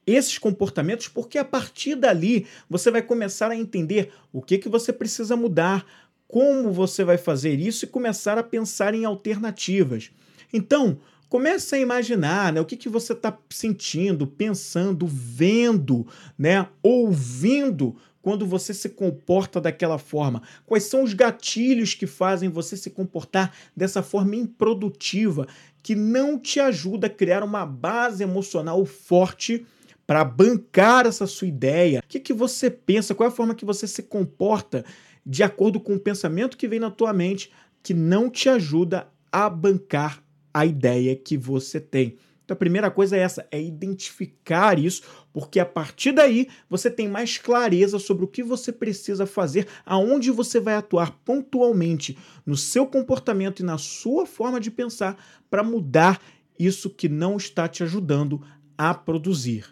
esses 0.07 0.37
comportamentos, 0.39 1.09
porque 1.09 1.39
a 1.39 1.45
partir 1.45 1.95
dali 1.95 2.47
você 2.69 2.91
vai 2.91 3.03
começar 3.03 3.51
a 3.51 3.57
entender 3.57 4.13
o 4.33 4.43
que, 4.43 4.59
que 4.59 4.69
você 4.69 4.93
precisa 4.93 5.37
mudar, 5.37 5.87
como 6.27 6.73
você 6.73 7.05
vai 7.05 7.19
fazer 7.19 7.59
isso 7.59 7.85
e 7.85 7.89
começar 7.89 8.39
a 8.39 8.43
pensar 8.43 8.95
em 8.95 9.05
alternativas. 9.05 10.11
Então, 10.53 10.99
comece 11.29 11.77
a 11.77 11.79
imaginar 11.79 12.53
né, 12.53 12.61
o 12.61 12.65
que, 12.65 12.77
que 12.77 12.89
você 12.89 13.13
está 13.13 13.37
sentindo, 13.49 14.27
pensando, 14.27 15.07
vendo, 15.07 16.07
né, 16.37 16.67
ouvindo 16.83 17.97
quando 18.23 18.47
você 18.47 18.73
se 18.73 18.89
comporta 18.89 19.61
daquela 19.61 19.99
forma? 19.99 20.43
Quais 20.65 20.85
são 20.85 21.03
os 21.03 21.13
gatilhos 21.13 21.95
que 21.95 22.07
fazem 22.07 22.49
você 22.49 22.77
se 22.77 22.89
comportar 22.89 23.53
dessa 23.77 24.03
forma 24.03 24.37
improdutiva, 24.37 25.47
que 25.83 25.97
não 25.97 26.39
te 26.39 26.61
ajuda 26.61 27.09
a 27.09 27.11
criar 27.11 27.43
uma 27.43 27.67
base 27.67 28.23
emocional 28.23 28.83
forte 28.87 29.67
para 30.07 30.25
bancar 30.25 31.05
essa 31.05 31.27
sua 31.27 31.49
ideia? 31.49 31.99
O 31.99 32.09
que, 32.09 32.21
que 32.21 32.33
você 32.33 32.71
pensa? 32.71 33.15
Qual 33.15 33.29
é 33.29 33.33
a 33.33 33.35
forma 33.35 33.55
que 33.55 33.65
você 33.65 33.87
se 33.87 34.05
comporta 34.05 34.85
de 35.27 35.43
acordo 35.43 35.81
com 35.81 35.95
o 35.95 36.01
pensamento 36.01 36.57
que 36.57 36.69
vem 36.69 36.81
na 36.81 36.91
tua 36.91 37.13
mente 37.13 37.51
que 37.83 37.93
não 37.93 38.31
te 38.31 38.49
ajuda 38.49 39.09
a 39.31 39.51
bancar 39.51 40.23
a 40.55 40.65
ideia 40.65 41.17
que 41.17 41.37
você 41.37 41.81
tem? 41.81 42.17
Então 42.53 42.57
a 42.57 42.57
primeira 42.57 42.91
coisa 42.91 43.17
é 43.17 43.21
essa, 43.21 43.47
é 43.51 43.61
identificar 43.61 44.79
isso, 44.79 45.03
porque 45.33 45.59
a 45.59 45.65
partir 45.65 46.13
daí 46.13 46.49
você 46.69 46.91
tem 46.91 47.09
mais 47.09 47.39
clareza 47.39 47.99
sobre 47.99 48.27
o 48.27 48.29
que 48.29 48.43
você 48.43 48.71
precisa 48.71 49.25
fazer, 49.25 49.67
aonde 49.87 50.31
você 50.31 50.61
vai 50.61 50.75
atuar 50.75 51.13
pontualmente 51.25 52.19
no 52.45 52.55
seu 52.55 52.87
comportamento 52.87 53.61
e 53.61 53.65
na 53.65 53.79
sua 53.79 54.27
forma 54.27 54.61
de 54.61 54.71
pensar 54.71 55.17
para 55.49 55.63
mudar 55.63 56.21
isso 56.59 56.91
que 56.91 57.09
não 57.09 57.39
está 57.39 57.67
te 57.67 57.83
ajudando 57.83 58.43
a 58.77 58.93
produzir. 58.93 59.65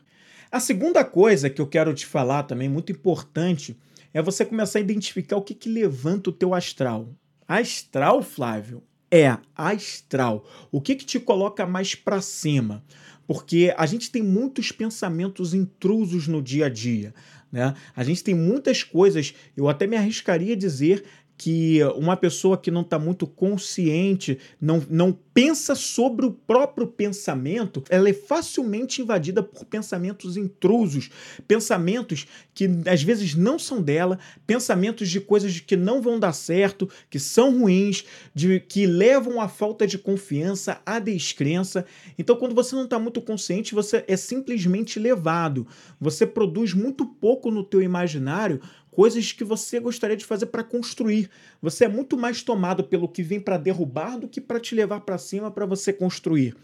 A 0.50 0.58
segunda 0.58 1.04
coisa 1.04 1.50
que 1.50 1.60
eu 1.60 1.66
quero 1.66 1.92
te 1.92 2.06
falar 2.06 2.44
também, 2.44 2.68
muito 2.68 2.90
importante, 2.90 3.78
é 4.14 4.22
você 4.22 4.42
começar 4.42 4.78
a 4.78 4.82
identificar 4.82 5.36
o 5.36 5.42
que, 5.42 5.54
que 5.54 5.68
levanta 5.68 6.30
o 6.30 6.32
teu 6.32 6.54
astral. 6.54 7.10
Astral, 7.46 8.22
Flávio, 8.22 8.82
é 9.10 9.36
astral. 9.56 10.46
O 10.70 10.80
que, 10.80 10.94
que 10.94 11.04
te 11.04 11.18
coloca 11.18 11.66
mais 11.66 11.94
para 11.94 12.20
cima? 12.20 12.84
Porque 13.26 13.74
a 13.76 13.86
gente 13.86 14.10
tem 14.10 14.22
muitos 14.22 14.72
pensamentos 14.72 15.54
intrusos 15.54 16.28
no 16.28 16.42
dia 16.42 16.66
a 16.66 16.68
dia. 16.68 17.14
Né? 17.50 17.74
A 17.94 18.04
gente 18.04 18.22
tem 18.22 18.34
muitas 18.34 18.82
coisas, 18.82 19.34
eu 19.56 19.68
até 19.68 19.86
me 19.86 19.96
arriscaria 19.96 20.54
a 20.54 20.58
dizer 20.58 21.04
que 21.40 21.82
uma 21.96 22.18
pessoa 22.18 22.58
que 22.58 22.70
não 22.70 22.82
está 22.82 22.98
muito 22.98 23.26
consciente, 23.26 24.38
não, 24.60 24.84
não 24.90 25.10
pensa 25.32 25.74
sobre 25.74 26.26
o 26.26 26.30
próprio 26.30 26.86
pensamento, 26.86 27.82
ela 27.88 28.10
é 28.10 28.12
facilmente 28.12 29.00
invadida 29.00 29.42
por 29.42 29.64
pensamentos 29.64 30.36
intrusos, 30.36 31.08
pensamentos 31.48 32.26
que 32.52 32.68
às 32.86 33.02
vezes 33.02 33.34
não 33.34 33.58
são 33.58 33.80
dela, 33.80 34.18
pensamentos 34.46 35.08
de 35.08 35.18
coisas 35.18 35.60
que 35.60 35.76
não 35.76 36.02
vão 36.02 36.20
dar 36.20 36.34
certo, 36.34 36.86
que 37.08 37.18
são 37.18 37.58
ruins, 37.58 38.04
de 38.34 38.60
que 38.60 38.86
levam 38.86 39.40
à 39.40 39.48
falta 39.48 39.86
de 39.86 39.96
confiança, 39.96 40.82
à 40.84 40.98
descrença. 40.98 41.86
Então, 42.18 42.36
quando 42.36 42.54
você 42.54 42.76
não 42.76 42.84
está 42.84 42.98
muito 42.98 43.22
consciente, 43.22 43.74
você 43.74 44.04
é 44.06 44.14
simplesmente 44.14 44.98
levado. 44.98 45.66
Você 45.98 46.26
produz 46.26 46.74
muito 46.74 47.06
pouco 47.06 47.50
no 47.50 47.64
teu 47.64 47.80
imaginário 47.80 48.60
coisas 48.90 49.32
que 49.32 49.44
você 49.44 49.78
gostaria 49.78 50.16
de 50.16 50.24
fazer 50.24 50.46
para 50.46 50.64
construir. 50.64 51.30
Você 51.62 51.84
é 51.84 51.88
muito 51.88 52.16
mais 52.16 52.42
tomado 52.42 52.84
pelo 52.84 53.08
que 53.08 53.22
vem 53.22 53.40
para 53.40 53.56
derrubar 53.56 54.18
do 54.18 54.28
que 54.28 54.40
para 54.40 54.60
te 54.60 54.74
levar 54.74 55.00
para 55.00 55.18
cima 55.18 55.50
para 55.50 55.66
você 55.66 55.92
construir. 55.92 56.56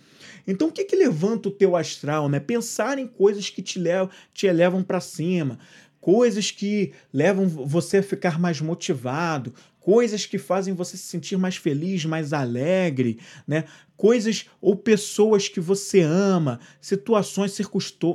Então, 0.46 0.68
o 0.68 0.72
que, 0.72 0.84
que 0.84 0.96
levanta 0.96 1.48
o 1.48 1.52
teu 1.52 1.76
astral? 1.76 2.28
Né? 2.28 2.40
Pensar 2.40 2.98
em 2.98 3.06
coisas 3.06 3.50
que 3.50 3.62
te, 3.62 3.78
levam, 3.78 4.10
te 4.32 4.46
elevam 4.46 4.82
para 4.82 5.00
cima, 5.00 5.58
coisas 6.00 6.50
que 6.50 6.92
levam 7.12 7.48
você 7.48 7.98
a 7.98 8.02
ficar 8.02 8.38
mais 8.38 8.60
motivado, 8.60 9.52
coisas 9.86 10.26
que 10.26 10.36
fazem 10.36 10.74
você 10.74 10.96
se 10.96 11.04
sentir 11.04 11.38
mais 11.38 11.54
feliz, 11.54 12.04
mais 12.04 12.32
alegre, 12.32 13.20
né? 13.46 13.66
Coisas 13.96 14.46
ou 14.60 14.74
pessoas 14.74 15.48
que 15.48 15.60
você 15.60 16.00
ama, 16.00 16.58
situações, 16.80 17.56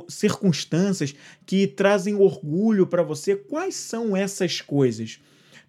circunstâncias 0.06 1.14
que 1.46 1.66
trazem 1.66 2.14
orgulho 2.14 2.86
para 2.86 3.02
você. 3.02 3.34
Quais 3.34 3.74
são 3.74 4.14
essas 4.14 4.60
coisas? 4.60 5.18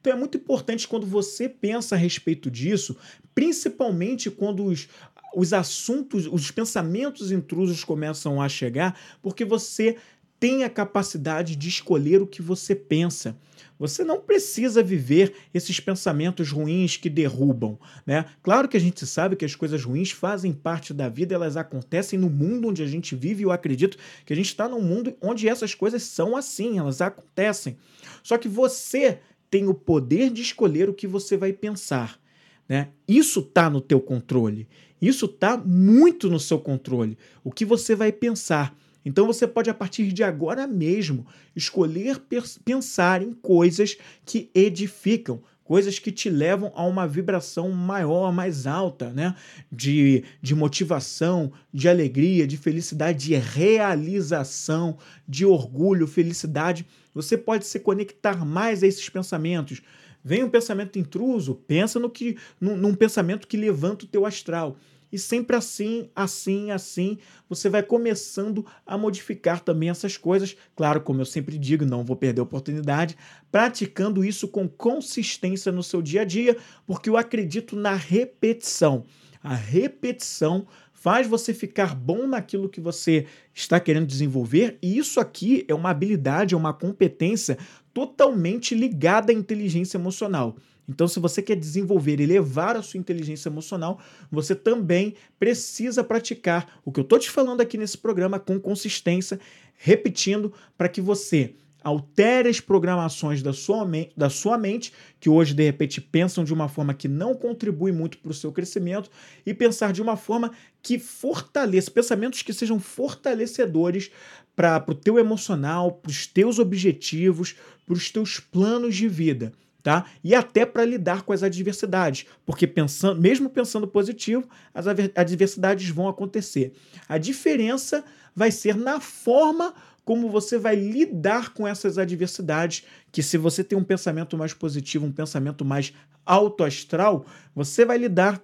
Então 0.01 0.12
é 0.12 0.15
muito 0.17 0.36
importante 0.36 0.89
quando 0.89 1.07
você 1.07 1.48
pensa 1.48 1.95
a 1.95 1.98
respeito 1.98 2.51
disso, 2.51 2.98
principalmente 3.33 4.29
quando 4.29 4.65
os, 4.65 4.89
os 5.33 5.53
assuntos, 5.53 6.27
os 6.27 6.51
pensamentos 6.51 7.31
intrusos 7.31 7.81
começam 7.86 8.41
a 8.41 8.50
chegar, 8.50 9.00
porque 9.22 9.45
você 9.45 9.95
tem 10.43 10.65
a 10.65 10.69
capacidade 10.69 11.55
de 11.55 11.69
escolher 11.69 12.21
o 12.21 12.27
que 12.27 12.41
você 12.41 12.75
pensa. 12.75 13.38
Você 13.79 14.03
não 14.03 14.19
precisa 14.19 14.83
viver 14.83 15.33
esses 15.53 15.79
pensamentos 15.79 16.51
ruins 16.51 16.97
que 16.97 17.09
derrubam, 17.09 17.79
né? 18.05 18.25
Claro 18.41 18.67
que 18.67 18.75
a 18.75 18.79
gente 18.79 19.05
sabe 19.05 19.38
que 19.38 19.45
as 19.45 19.55
coisas 19.55 19.81
ruins 19.85 20.12
fazem 20.12 20.51
parte 20.51 20.93
da 20.93 21.07
vida, 21.07 21.33
elas 21.33 21.55
acontecem 21.55 22.19
no 22.19 22.29
mundo 22.29 22.67
onde 22.67 22.83
a 22.83 22.85
gente 22.85 23.15
vive, 23.15 23.43
eu 23.43 23.53
acredito 23.53 23.97
que 24.25 24.33
a 24.33 24.35
gente 24.35 24.47
está 24.47 24.67
num 24.67 24.81
mundo 24.81 25.15
onde 25.21 25.47
essas 25.47 25.73
coisas 25.73 26.03
são 26.03 26.35
assim, 26.35 26.77
elas 26.77 27.00
acontecem. 27.00 27.77
Só 28.21 28.38
que 28.38 28.50
você 28.50 29.19
tem 29.50 29.69
o 29.69 29.73
poder 29.73 30.29
de 30.29 30.41
escolher 30.41 30.89
o 30.89 30.93
que 30.93 31.07
você 31.07 31.38
vai 31.38 31.53
pensar, 31.53 32.19
né? 32.67 32.89
Isso 33.07 33.39
está 33.39 33.69
no 33.69 33.79
teu 33.79 34.01
controle. 34.01 34.67
Isso 35.01 35.25
está 35.25 35.55
muito 35.55 36.29
no 36.29 36.38
seu 36.38 36.59
controle. 36.59 37.17
O 37.45 37.50
que 37.50 37.63
você 37.63 37.95
vai 37.95 38.12
pensar. 38.12 38.75
Então 39.05 39.27
você 39.27 39.45
pode, 39.48 39.69
a 39.69 39.74
partir 39.74 40.12
de 40.12 40.24
agora 40.24 40.65
mesmo, 40.67 41.25
escolher 41.55 42.22
pensar 42.63 43.22
em 43.22 43.33
coisas 43.33 43.98
que 44.25 44.50
edificam, 44.53 45.41
coisas 45.63 45.98
que 45.98 46.12
te 46.12 46.29
levam 46.29 46.72
a 46.75 46.86
uma 46.86 47.07
vibração 47.07 47.69
maior, 47.72 48.31
mais 48.31 48.67
alta, 48.67 49.10
né? 49.12 49.36
De, 49.72 50.24
de 50.41 50.53
motivação, 50.53 51.51
de 51.74 51.88
alegria, 51.88 52.45
de 52.45 52.57
felicidade, 52.57 53.27
de 53.27 53.36
realização, 53.36 54.98
de 55.27 55.45
orgulho, 55.45 56.07
felicidade. 56.07 56.86
Você 57.13 57.38
pode 57.38 57.65
se 57.65 57.79
conectar 57.79 58.45
mais 58.45 58.83
a 58.83 58.88
esses 58.88 59.07
pensamentos. 59.10 59.81
Vem 60.24 60.43
um 60.43 60.50
pensamento 60.50 60.98
intruso, 60.98 61.55
pensa 61.67 62.00
no 62.00 62.10
que 62.10 62.38
num, 62.60 62.77
num 62.77 62.95
pensamento 62.95 63.48
que 63.48 63.57
levanta 63.57 64.05
o 64.05 64.07
teu 64.07 64.25
astral. 64.25 64.77
E 65.13 65.20
sempre 65.20 65.55
assim, 65.55 66.10
assim, 66.15 66.72
assim, 66.72 67.20
você 67.48 67.70
vai 67.70 67.84
começando 67.84 68.65
a 68.84 68.98
modificar 68.98 69.60
também 69.60 69.91
essas 69.91 70.17
coisas. 70.17 70.58
Claro, 70.75 71.01
como 71.01 71.22
eu 71.22 71.25
sempre 71.25 71.55
digo, 71.60 71.86
não 71.86 72.03
vou 72.03 72.15
perder 72.15 72.39
a 72.41 72.43
oportunidade, 72.43 73.15
praticando 73.51 74.25
isso 74.25 74.48
com 74.48 74.67
consistência 74.67 75.72
no 75.72 75.84
seu 75.84 76.01
dia 76.01 76.22
a 76.22 76.25
dia, 76.25 76.58
porque 76.88 77.12
eu 77.12 77.15
acredito 77.15 77.75
na 77.75 77.93
repetição. 77.93 79.05
A 79.43 79.53
repetição 79.53 80.65
faz 80.91 81.27
você 81.27 81.53
ficar 81.53 81.93
bom 81.93 82.25
naquilo 82.25 82.67
que 82.67 82.82
você 82.82 83.27
está 83.53 83.79
querendo 83.79 84.08
desenvolver, 84.08 84.79
e 84.82 84.98
isso 84.98 85.20
aqui 85.20 85.63
é 85.67 85.75
uma 85.75 85.91
habilidade, 85.91 86.55
é 86.55 86.58
uma 86.58 86.74
competência 86.74 87.60
totalmente 87.93 88.74
ligada 88.74 89.32
à 89.32 89.36
inteligência 89.36 89.96
emocional. 89.98 90.55
Então, 90.88 91.08
se 91.08 91.20
você 91.20 91.42
quer 91.42 91.56
desenvolver 91.56 92.20
e 92.20 92.25
levar 92.25 92.75
a 92.75 92.82
sua 92.82 93.00
inteligência 93.00 93.50
emocional, 93.50 94.00
você 94.32 94.54
também 94.54 95.16
precisa 95.40 96.04
praticar 96.04 96.80
o 96.84 96.92
que 96.92 97.00
eu 97.00 97.04
estou 97.04 97.20
te 97.20 97.30
falando 97.30 97.62
aqui 97.62 97.78
nesse 97.78 97.98
programa 97.98 98.40
com 98.40 98.60
consistência, 98.60 99.40
repetindo, 99.75 100.54
para 100.78 100.90
que 100.90 101.00
você 101.00 101.56
altere 101.84 102.48
as 102.48 102.62
programações 102.62 103.44
da 103.44 103.52
sua, 103.52 103.86
da 104.16 104.30
sua 104.30 104.58
mente, 104.58 104.94
que 105.20 105.30
hoje 105.30 105.54
de 105.54 105.63
repente 105.63 106.00
pensam 106.00 106.44
de 106.44 106.54
uma 106.54 106.70
forma 106.70 106.94
que 106.94 107.10
não 107.10 107.36
contribui 107.36 107.92
muito 107.92 108.18
para 108.20 108.32
o 108.32 108.34
seu 108.34 108.52
crescimento, 108.52 109.10
e 109.46 109.54
pensar 109.54 109.92
de 109.92 110.02
uma 110.02 110.16
forma 110.16 110.52
que 110.82 110.98
fortaleça, 110.98 111.92
pensamentos 111.92 112.42
que 112.42 112.54
sejam 112.54 112.80
fortalecedores 112.80 114.12
para 114.56 114.84
o 114.88 114.96
teu 114.96 115.20
emocional, 115.20 115.92
para 115.92 116.10
os 116.10 116.25
teus 116.25 116.58
objetivos, 116.58 117.56
para 117.86 117.94
os 117.94 118.10
teus 118.10 118.40
planos 118.40 118.96
de 118.96 119.08
vida 119.08 119.52
tá? 119.84 120.06
E 120.24 120.34
até 120.34 120.66
para 120.66 120.86
lidar 120.86 121.24
com 121.24 121.34
as 121.34 121.44
adversidades, 121.44 122.25
porque 122.46 122.66
pensando, 122.66 123.20
mesmo 123.22 123.50
pensando 123.50 123.86
positivo, 123.86 124.48
as 124.74 124.88
adversidades 124.88 125.90
vão 125.90 126.08
acontecer. 126.08 126.74
A 127.08 127.18
diferença 127.18 128.04
vai 128.34 128.50
ser 128.50 128.75
na 128.75 129.02
forma 129.02 129.74
como 130.06 130.30
você 130.30 130.58
vai 130.58 130.75
lidar 130.75 131.54
com 131.54 131.68
essas 131.68 131.98
adversidades, 131.98 132.86
que 133.12 133.22
se 133.22 133.38
você 133.38 133.63
tem 133.63 133.78
um 133.78 133.84
pensamento 133.84 134.38
mais 134.38 134.54
positivo, 134.54 135.06
um 135.06 135.12
pensamento 135.12 135.63
mais 135.63 135.94
alto 136.25 136.63
astral, 136.63 137.25
você 137.54 137.86
vai 137.86 137.98
lidar 137.98 138.42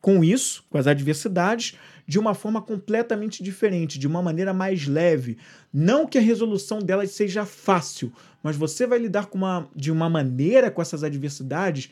com 0.00 0.22
isso, 0.22 0.64
com 0.70 0.78
as 0.78 0.86
adversidades, 0.86 1.76
de 2.08 2.18
uma 2.18 2.32
forma 2.32 2.62
completamente 2.62 3.42
diferente, 3.42 3.98
de 3.98 4.06
uma 4.06 4.22
maneira 4.22 4.54
mais 4.54 4.86
leve. 4.88 5.36
Não 5.70 6.06
que 6.06 6.16
a 6.16 6.22
resolução 6.22 6.78
delas 6.78 7.10
seja 7.10 7.44
fácil, 7.44 8.10
mas 8.42 8.56
você 8.56 8.86
vai 8.86 8.98
lidar 8.98 9.26
com 9.26 9.36
uma, 9.36 9.68
de 9.76 9.92
uma 9.92 10.08
maneira 10.08 10.70
com 10.70 10.80
essas 10.80 11.04
adversidades 11.04 11.90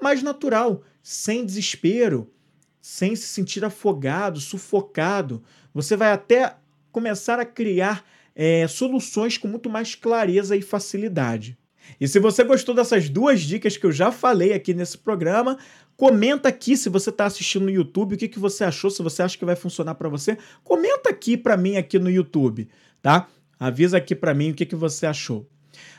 mais 0.00 0.22
natural, 0.22 0.82
sem 1.02 1.44
desespero, 1.44 2.32
sem 2.80 3.14
se 3.14 3.28
sentir 3.28 3.62
afogado, 3.62 4.40
sufocado. 4.40 5.42
Você 5.74 5.94
vai 5.94 6.10
até 6.10 6.56
começar 6.90 7.38
a 7.38 7.44
criar 7.44 8.02
é, 8.34 8.66
soluções 8.66 9.36
com 9.36 9.46
muito 9.46 9.68
mais 9.68 9.94
clareza 9.94 10.56
e 10.56 10.62
facilidade. 10.62 11.58
E 12.00 12.06
se 12.06 12.18
você 12.18 12.44
gostou 12.44 12.74
dessas 12.74 13.08
duas 13.08 13.40
dicas 13.40 13.76
que 13.76 13.84
eu 13.84 13.92
já 13.92 14.12
falei 14.12 14.52
aqui 14.52 14.72
nesse 14.72 14.96
programa, 14.98 15.58
comenta 15.96 16.48
aqui 16.48 16.76
se 16.76 16.88
você 16.88 17.10
está 17.10 17.26
assistindo 17.26 17.64
no 17.64 17.70
YouTube, 17.70 18.14
o 18.14 18.18
que, 18.18 18.28
que 18.28 18.38
você 18.38 18.64
achou, 18.64 18.90
se 18.90 19.02
você 19.02 19.22
acha 19.22 19.36
que 19.36 19.44
vai 19.44 19.56
funcionar 19.56 19.94
para 19.94 20.08
você. 20.08 20.38
Comenta 20.64 21.10
aqui 21.10 21.36
para 21.36 21.56
mim 21.56 21.76
aqui 21.76 21.98
no 21.98 22.10
YouTube, 22.10 22.68
tá? 23.02 23.28
Avisa 23.58 23.98
aqui 23.98 24.14
para 24.14 24.32
mim 24.32 24.50
o 24.50 24.54
que, 24.54 24.64
que 24.64 24.76
você 24.76 25.06
achou. 25.06 25.46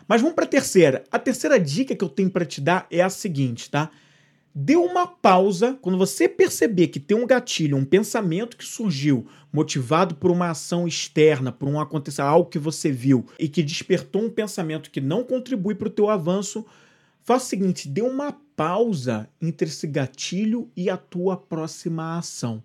Mas 0.08 0.22
vamos 0.22 0.36
para 0.36 0.46
a 0.46 0.48
terceira. 0.48 1.04
A 1.12 1.20
terceira 1.20 1.60
dica 1.60 1.96
que 1.96 2.04
eu 2.04 2.10
tenho 2.10 2.30
para 2.30 2.46
te 2.46 2.60
dar 2.60 2.88
é 2.90 3.02
a 3.02 3.10
seguinte, 3.10 3.70
tá? 3.70 3.92
Dê 4.53 4.75
uma 4.75 5.08
pausa 5.08 5.77
quando 5.81 5.98
você 5.98 6.27
perceber 6.27 6.88
que 6.88 7.00
tem 7.00 7.15
um 7.15 7.25
gatilho, 7.25 7.77
um 7.77 7.86
pensamento 7.86 8.58
que 8.58 8.65
surgiu 8.65 9.25
motivado 9.51 10.15
por 10.15 10.29
uma 10.29 10.50
ação 10.50 10.86
externa, 10.86 11.53
por 11.53 11.70
um 11.70 11.79
acontecimento, 11.79 12.29
algo 12.29 12.50
que 12.50 12.60
você 12.60 12.91
viu 12.91 13.25
e 13.39 13.48
que 13.48 13.63
despertou 13.63 14.24
um 14.24 14.29
pensamento 14.29 14.91
que 14.91 15.00
não 15.00 15.24
contribui 15.24 15.74
para 15.74 15.88
o 15.88 15.91
teu 15.91 16.10
avanço. 16.10 16.65
Faça 17.24 17.46
o 17.46 17.50
seguinte, 17.50 17.88
dê 17.88 18.01
uma 18.01 18.34
pausa 18.55 19.29
entre 19.41 19.70
esse 19.70 19.88
gatilho 19.88 20.70
e 20.75 20.89
a 20.89 20.98
tua 20.98 21.38
próxima 21.38 22.17
ação. 22.17 22.62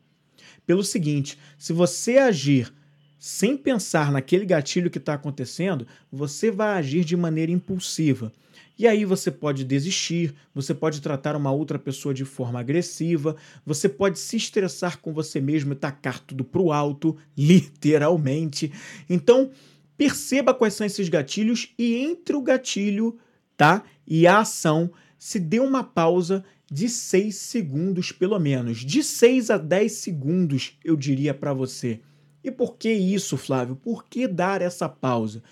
Pelo 0.66 0.82
seguinte, 0.82 1.38
se 1.56 1.72
você 1.72 2.18
agir 2.18 2.72
sem 3.18 3.56
pensar 3.56 4.12
naquele 4.12 4.44
gatilho 4.44 4.90
que 4.90 4.98
está 4.98 5.14
acontecendo, 5.14 5.86
você 6.10 6.50
vai 6.50 6.78
agir 6.78 7.04
de 7.04 7.16
maneira 7.16 7.52
impulsiva. 7.52 8.32
E 8.78 8.86
aí 8.86 9.06
você 9.06 9.30
pode 9.30 9.64
desistir, 9.64 10.34
você 10.54 10.74
pode 10.74 11.00
tratar 11.00 11.34
uma 11.34 11.50
outra 11.50 11.78
pessoa 11.78 12.12
de 12.12 12.26
forma 12.26 12.60
agressiva, 12.60 13.34
você 13.64 13.88
pode 13.88 14.18
se 14.18 14.36
estressar 14.36 14.98
com 14.98 15.14
você 15.14 15.40
mesmo 15.40 15.72
e 15.72 15.76
tacar 15.76 16.20
tudo 16.20 16.44
para 16.44 16.60
o 16.60 16.72
alto, 16.72 17.16
literalmente. 17.36 18.70
Então, 19.08 19.50
perceba 19.96 20.52
quais 20.52 20.74
são 20.74 20.86
esses 20.86 21.08
gatilhos 21.08 21.72
e 21.78 21.96
entre 21.96 22.36
o 22.36 22.42
gatilho, 22.42 23.18
tá? 23.56 23.82
E 24.06 24.26
a 24.26 24.40
ação, 24.40 24.90
se 25.18 25.40
dê 25.40 25.58
uma 25.58 25.82
pausa 25.82 26.44
de 26.70 26.88
6 26.88 27.34
segundos 27.34 28.12
pelo 28.12 28.38
menos, 28.38 28.78
de 28.78 29.02
6 29.02 29.50
a 29.50 29.56
10 29.56 29.90
segundos, 29.92 30.76
eu 30.84 30.96
diria 30.96 31.32
para 31.32 31.54
você. 31.54 32.00
E 32.46 32.50
por 32.52 32.76
que 32.76 32.92
isso, 32.92 33.36
Flávio? 33.36 33.74
Por 33.74 34.04
que 34.04 34.28
dar 34.28 34.62
essa 34.62 34.88
pausa? 34.88 35.42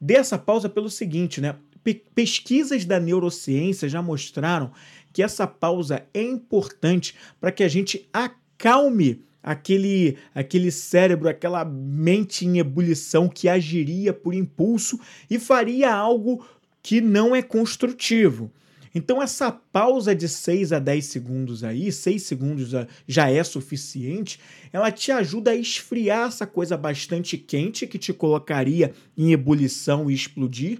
Dê 0.00 0.14
essa 0.14 0.36
pausa 0.36 0.68
pelo 0.68 0.90
seguinte, 0.90 1.40
né? 1.40 1.54
pe 1.84 1.94
pesquisas 1.94 2.84
da 2.84 2.98
neurociência 2.98 3.88
já 3.88 4.02
mostraram 4.02 4.72
que 5.12 5.22
essa 5.22 5.46
pausa 5.46 6.04
é 6.12 6.20
importante 6.20 7.14
para 7.40 7.52
que 7.52 7.62
a 7.62 7.68
gente 7.68 8.08
acalme 8.12 9.22
aquele, 9.40 10.16
aquele 10.34 10.72
cérebro, 10.72 11.28
aquela 11.28 11.64
mente 11.64 12.44
em 12.44 12.58
ebulição 12.58 13.28
que 13.28 13.48
agiria 13.48 14.12
por 14.12 14.34
impulso 14.34 14.98
e 15.30 15.38
faria 15.38 15.94
algo 15.94 16.44
que 16.82 17.00
não 17.00 17.36
é 17.36 17.40
construtivo. 17.40 18.50
Então, 18.94 19.22
essa 19.22 19.50
pausa 19.50 20.14
de 20.14 20.28
6 20.28 20.72
a 20.72 20.78
10 20.78 21.04
segundos 21.06 21.64
aí, 21.64 21.90
6 21.90 22.22
segundos 22.22 22.70
já 23.06 23.30
é 23.30 23.42
suficiente, 23.42 24.38
ela 24.72 24.90
te 24.90 25.10
ajuda 25.10 25.52
a 25.52 25.56
esfriar 25.56 26.28
essa 26.28 26.46
coisa 26.46 26.76
bastante 26.76 27.38
quente 27.38 27.86
que 27.86 27.98
te 27.98 28.12
colocaria 28.12 28.92
em 29.16 29.32
ebulição 29.32 30.10
e 30.10 30.14
explodir, 30.14 30.78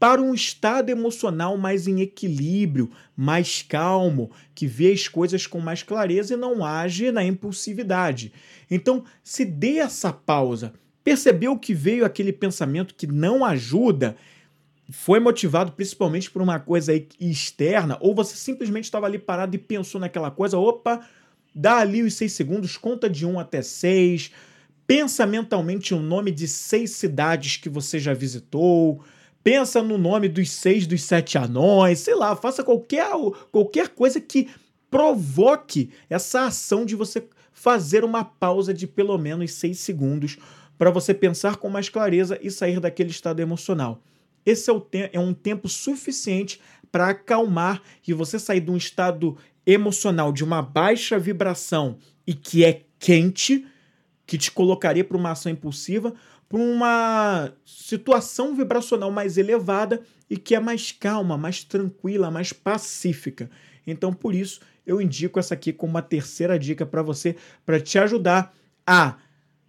para 0.00 0.22
um 0.22 0.32
estado 0.32 0.88
emocional 0.88 1.58
mais 1.58 1.86
em 1.86 2.00
equilíbrio, 2.00 2.90
mais 3.14 3.60
calmo, 3.60 4.30
que 4.54 4.66
vê 4.66 4.92
as 4.92 5.06
coisas 5.06 5.46
com 5.46 5.60
mais 5.60 5.82
clareza 5.82 6.32
e 6.32 6.38
não 6.38 6.64
age 6.64 7.12
na 7.12 7.22
impulsividade. 7.22 8.32
Então, 8.70 9.04
se 9.22 9.44
dê 9.44 9.76
essa 9.76 10.10
pausa, 10.10 10.72
percebeu 11.04 11.58
que 11.58 11.74
veio 11.74 12.06
aquele 12.06 12.32
pensamento 12.32 12.94
que 12.94 13.06
não 13.06 13.44
ajuda, 13.44 14.16
foi 14.90 15.20
motivado 15.20 15.72
principalmente 15.72 16.30
por 16.30 16.42
uma 16.42 16.58
coisa 16.58 16.92
externa, 17.18 17.96
ou 18.00 18.14
você 18.14 18.36
simplesmente 18.36 18.84
estava 18.84 19.06
ali 19.06 19.18
parado 19.18 19.54
e 19.54 19.58
pensou 19.58 20.00
naquela 20.00 20.30
coisa, 20.30 20.58
opa, 20.58 21.00
dá 21.54 21.78
ali 21.78 22.02
os 22.02 22.14
seis 22.14 22.32
segundos, 22.32 22.76
conta 22.76 23.08
de 23.08 23.26
um 23.26 23.38
até 23.38 23.62
seis, 23.62 24.30
pensa 24.86 25.26
mentalmente 25.26 25.94
o 25.94 26.00
nome 26.00 26.30
de 26.30 26.48
seis 26.48 26.92
cidades 26.92 27.56
que 27.56 27.68
você 27.68 27.98
já 27.98 28.12
visitou, 28.12 29.02
pensa 29.42 29.82
no 29.82 29.96
nome 29.96 30.28
dos 30.28 30.50
seis 30.50 30.86
dos 30.86 31.02
sete 31.02 31.38
anões, 31.38 32.00
sei 32.00 32.14
lá, 32.14 32.34
faça 32.34 32.64
qualquer, 32.64 33.08
qualquer 33.52 33.88
coisa 33.90 34.20
que 34.20 34.48
provoque 34.90 35.90
essa 36.08 36.46
ação 36.46 36.84
de 36.84 36.96
você 36.96 37.24
fazer 37.52 38.04
uma 38.04 38.24
pausa 38.24 38.74
de 38.74 38.86
pelo 38.86 39.16
menos 39.16 39.52
seis 39.52 39.78
segundos 39.78 40.36
para 40.76 40.90
você 40.90 41.12
pensar 41.12 41.56
com 41.56 41.68
mais 41.68 41.88
clareza 41.88 42.38
e 42.42 42.50
sair 42.50 42.80
daquele 42.80 43.10
estado 43.10 43.40
emocional. 43.40 44.02
Esse 44.44 44.70
é, 44.70 44.72
o 44.72 44.86
é 44.92 45.20
um 45.20 45.34
tempo 45.34 45.68
suficiente 45.68 46.60
para 46.90 47.10
acalmar 47.10 47.82
e 48.06 48.12
você 48.12 48.38
sair 48.38 48.60
de 48.60 48.70
um 48.70 48.76
estado 48.76 49.36
emocional 49.66 50.32
de 50.32 50.42
uma 50.42 50.62
baixa 50.62 51.18
vibração 51.18 51.98
e 52.26 52.34
que 52.34 52.64
é 52.64 52.82
quente, 52.98 53.66
que 54.26 54.38
te 54.38 54.50
colocaria 54.50 55.04
para 55.04 55.16
uma 55.16 55.32
ação 55.32 55.50
impulsiva, 55.50 56.14
para 56.48 56.58
uma 56.58 57.52
situação 57.64 58.54
vibracional 58.54 59.10
mais 59.10 59.38
elevada 59.38 60.02
e 60.28 60.36
que 60.36 60.54
é 60.54 60.60
mais 60.60 60.92
calma, 60.92 61.36
mais 61.36 61.62
tranquila, 61.62 62.30
mais 62.30 62.52
pacífica. 62.52 63.50
Então, 63.86 64.12
por 64.12 64.34
isso, 64.34 64.60
eu 64.86 65.00
indico 65.00 65.38
essa 65.38 65.54
aqui 65.54 65.72
como 65.72 65.92
uma 65.92 66.02
terceira 66.02 66.58
dica 66.58 66.84
para 66.84 67.02
você, 67.02 67.36
para 67.64 67.80
te 67.80 67.98
ajudar 67.98 68.52
a 68.86 69.16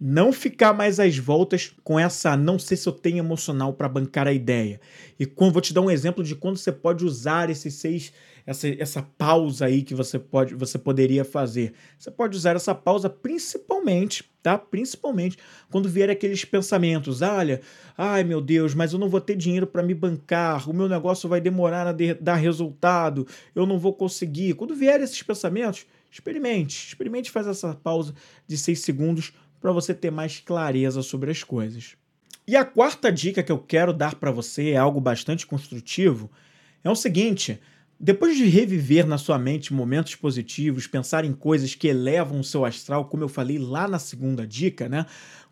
não 0.04 0.32
ficar 0.32 0.72
mais 0.72 0.98
às 0.98 1.16
voltas 1.16 1.72
com 1.84 1.96
essa 1.96 2.36
não 2.36 2.58
sei 2.58 2.76
se 2.76 2.88
eu 2.88 2.92
tenho 2.92 3.18
emocional 3.18 3.72
para 3.72 3.88
bancar 3.88 4.26
a 4.26 4.32
ideia. 4.32 4.80
E 5.16 5.24
quando, 5.24 5.52
vou 5.52 5.62
te 5.62 5.72
dar 5.72 5.80
um 5.80 5.90
exemplo 5.90 6.24
de 6.24 6.34
quando 6.34 6.56
você 6.56 6.72
pode 6.72 7.04
usar 7.04 7.48
esses 7.48 7.74
seis 7.74 8.12
essa, 8.44 8.66
essa 8.68 9.02
pausa 9.16 9.66
aí 9.66 9.82
que 9.82 9.94
você 9.94 10.18
pode 10.18 10.56
você 10.56 10.76
poderia 10.76 11.24
fazer. 11.24 11.72
Você 11.96 12.10
pode 12.10 12.36
usar 12.36 12.56
essa 12.56 12.74
pausa 12.74 13.08
principalmente, 13.08 14.28
tá? 14.42 14.58
Principalmente 14.58 15.38
quando 15.70 15.88
vier 15.88 16.10
aqueles 16.10 16.44
pensamentos, 16.44 17.22
olha, 17.22 17.60
ai 17.96 18.24
meu 18.24 18.40
Deus, 18.40 18.74
mas 18.74 18.92
eu 18.92 18.98
não 18.98 19.08
vou 19.08 19.20
ter 19.20 19.36
dinheiro 19.36 19.68
para 19.68 19.84
me 19.84 19.94
bancar, 19.94 20.68
o 20.68 20.74
meu 20.74 20.88
negócio 20.88 21.28
vai 21.28 21.40
demorar 21.40 21.86
a 21.86 21.92
de, 21.92 22.14
dar 22.14 22.34
resultado, 22.34 23.24
eu 23.54 23.64
não 23.66 23.78
vou 23.78 23.92
conseguir. 23.92 24.54
Quando 24.54 24.74
vier 24.74 25.00
esses 25.00 25.22
pensamentos, 25.22 25.86
experimente, 26.10 26.88
experimente 26.88 27.30
fazer 27.30 27.50
essa 27.50 27.74
pausa 27.74 28.12
de 28.48 28.58
seis 28.58 28.80
segundos 28.80 29.32
para 29.62 29.72
você 29.72 29.94
ter 29.94 30.10
mais 30.10 30.40
clareza 30.40 31.00
sobre 31.00 31.30
as 31.30 31.42
coisas. 31.42 31.96
E 32.46 32.56
a 32.56 32.64
quarta 32.64 33.10
dica 33.12 33.42
que 33.42 33.52
eu 33.52 33.58
quero 33.58 33.92
dar 33.92 34.16
para 34.16 34.32
você 34.32 34.70
é 34.70 34.76
algo 34.76 35.00
bastante 35.00 35.46
construtivo. 35.46 36.28
É 36.82 36.90
o 36.90 36.96
seguinte: 36.96 37.60
depois 37.98 38.36
de 38.36 38.44
reviver 38.46 39.06
na 39.06 39.16
sua 39.16 39.38
mente 39.38 39.72
momentos 39.72 40.16
positivos, 40.16 40.88
pensar 40.88 41.24
em 41.24 41.32
coisas 41.32 41.76
que 41.76 41.86
elevam 41.86 42.40
o 42.40 42.44
seu 42.44 42.64
astral, 42.64 43.04
como 43.04 43.22
eu 43.22 43.28
falei 43.28 43.58
lá 43.58 43.86
na 43.86 44.00
segunda 44.00 44.44
dica, 44.44 44.88
né? 44.88 45.06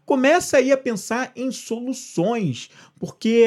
Começa 0.05 0.57
aí 0.57 0.73
a 0.73 0.77
pensar 0.77 1.31
em 1.37 1.53
soluções, 1.53 2.69
porque 2.99 3.47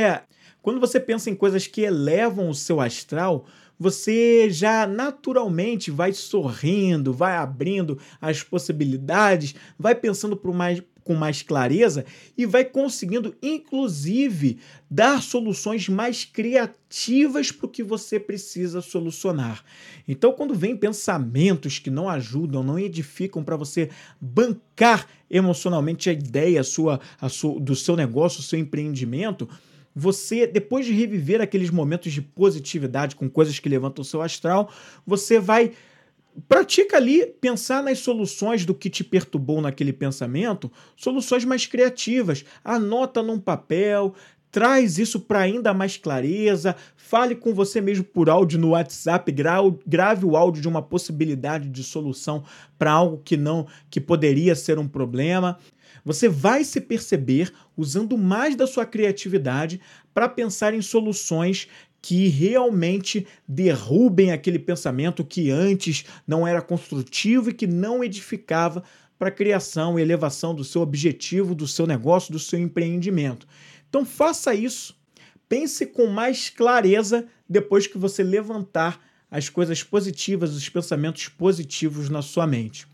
quando 0.63 0.79
você 0.79 0.97
pensa 0.97 1.29
em 1.29 1.35
coisas 1.35 1.67
que 1.67 1.81
elevam 1.81 2.49
o 2.49 2.55
seu 2.55 2.79
astral, 2.79 3.45
você 3.77 4.49
já 4.49 4.87
naturalmente 4.87 5.91
vai 5.91 6.13
sorrindo, 6.13 7.11
vai 7.11 7.35
abrindo 7.35 7.99
as 8.21 8.41
possibilidades, 8.41 9.53
vai 9.77 9.93
pensando 9.93 10.37
por 10.37 10.53
mais, 10.53 10.81
com 11.03 11.15
mais 11.15 11.41
clareza 11.41 12.05
e 12.37 12.45
vai 12.45 12.63
conseguindo, 12.63 13.35
inclusive, 13.43 14.57
dar 14.89 15.21
soluções 15.21 15.89
mais 15.89 16.23
criativas 16.23 17.51
para 17.51 17.65
o 17.65 17.69
que 17.69 17.83
você 17.83 18.17
precisa 18.17 18.79
solucionar. 18.79 19.65
Então, 20.07 20.31
quando 20.31 20.55
vem 20.55 20.77
pensamentos 20.77 21.77
que 21.77 21.89
não 21.89 22.07
ajudam, 22.07 22.63
não 22.63 22.79
edificam 22.79 23.43
para 23.43 23.57
você 23.57 23.89
bancar 24.21 25.09
emocionalmente 25.29 26.09
a 26.09 26.13
ideia 26.13 26.63
sua, 26.63 27.01
a 27.19 27.27
sua, 27.27 27.59
do 27.59 27.75
seu 27.75 27.97
negócio, 27.97 28.39
do 28.39 28.45
seu 28.45 28.59
empreendimento, 28.59 29.49
você, 29.95 30.47
depois 30.47 30.85
de 30.85 30.93
reviver 30.93 31.41
aqueles 31.41 31.69
momentos 31.69 32.11
de 32.11 32.21
positividade 32.21 33.15
com 33.15 33.29
coisas 33.29 33.59
que 33.59 33.69
levantam 33.69 34.01
o 34.01 34.05
seu 34.05 34.21
astral, 34.21 34.71
você 35.05 35.39
vai 35.39 35.71
pratica 36.47 36.97
ali 36.97 37.25
pensar 37.25 37.83
nas 37.83 37.99
soluções 37.99 38.65
do 38.65 38.73
que 38.73 38.89
te 38.89 39.03
perturbou 39.03 39.61
naquele 39.61 39.93
pensamento, 39.93 40.71
soluções 40.95 41.45
mais 41.45 41.65
criativas. 41.65 42.43
Anota 42.63 43.21
num 43.21 43.39
papel, 43.39 44.15
traz 44.53 44.99
isso 44.99 45.19
para 45.19 45.39
ainda 45.39 45.73
mais 45.73 45.97
clareza, 45.97 46.75
fale 46.95 47.35
com 47.35 47.53
você 47.53 47.81
mesmo 47.81 48.03
por 48.03 48.29
áudio 48.29 48.59
no 48.59 48.69
WhatsApp, 48.69 49.31
grave 49.31 50.25
o 50.25 50.37
áudio 50.37 50.61
de 50.61 50.67
uma 50.67 50.81
possibilidade 50.81 51.69
de 51.69 51.83
solução 51.83 52.43
para 52.77 52.91
algo 52.91 53.21
que 53.23 53.35
não 53.35 53.65
que 53.89 53.99
poderia 53.99 54.55
ser 54.55 54.77
um 54.77 54.87
problema. 54.87 55.57
Você 56.03 56.27
vai 56.27 56.63
se 56.63 56.81
perceber 56.81 57.53
usando 57.77 58.17
mais 58.17 58.55
da 58.55 58.67
sua 58.67 58.85
criatividade 58.85 59.79
para 60.13 60.27
pensar 60.27 60.73
em 60.73 60.81
soluções 60.81 61.67
que 62.01 62.27
realmente 62.27 63.25
derrubem 63.47 64.31
aquele 64.31 64.59
pensamento 64.59 65.23
que 65.23 65.49
antes 65.49 66.03
não 66.27 66.45
era 66.45 66.61
construtivo 66.61 67.49
e 67.49 67.53
que 67.53 67.65
não 67.65 68.03
edificava 68.03 68.83
para 69.17 69.29
a 69.29 69.31
criação 69.31 69.97
e 69.97 70.01
elevação 70.01 70.53
do 70.53 70.65
seu 70.65 70.81
objetivo, 70.81 71.55
do 71.55 71.65
seu 71.65 71.87
negócio, 71.87 72.33
do 72.33 72.39
seu 72.39 72.59
empreendimento. 72.59 73.47
Então 73.87 74.05
faça 74.05 74.53
isso, 74.53 74.97
pense 75.47 75.85
com 75.85 76.07
mais 76.07 76.49
clareza 76.49 77.25
depois 77.47 77.87
que 77.87 77.97
você 77.97 78.21
levantar 78.21 78.99
as 79.31 79.47
coisas 79.47 79.81
positivas, 79.81 80.53
os 80.53 80.67
pensamentos 80.67 81.29
positivos 81.29 82.09
na 82.09 82.21
sua 82.21 82.45
mente. 82.45 82.85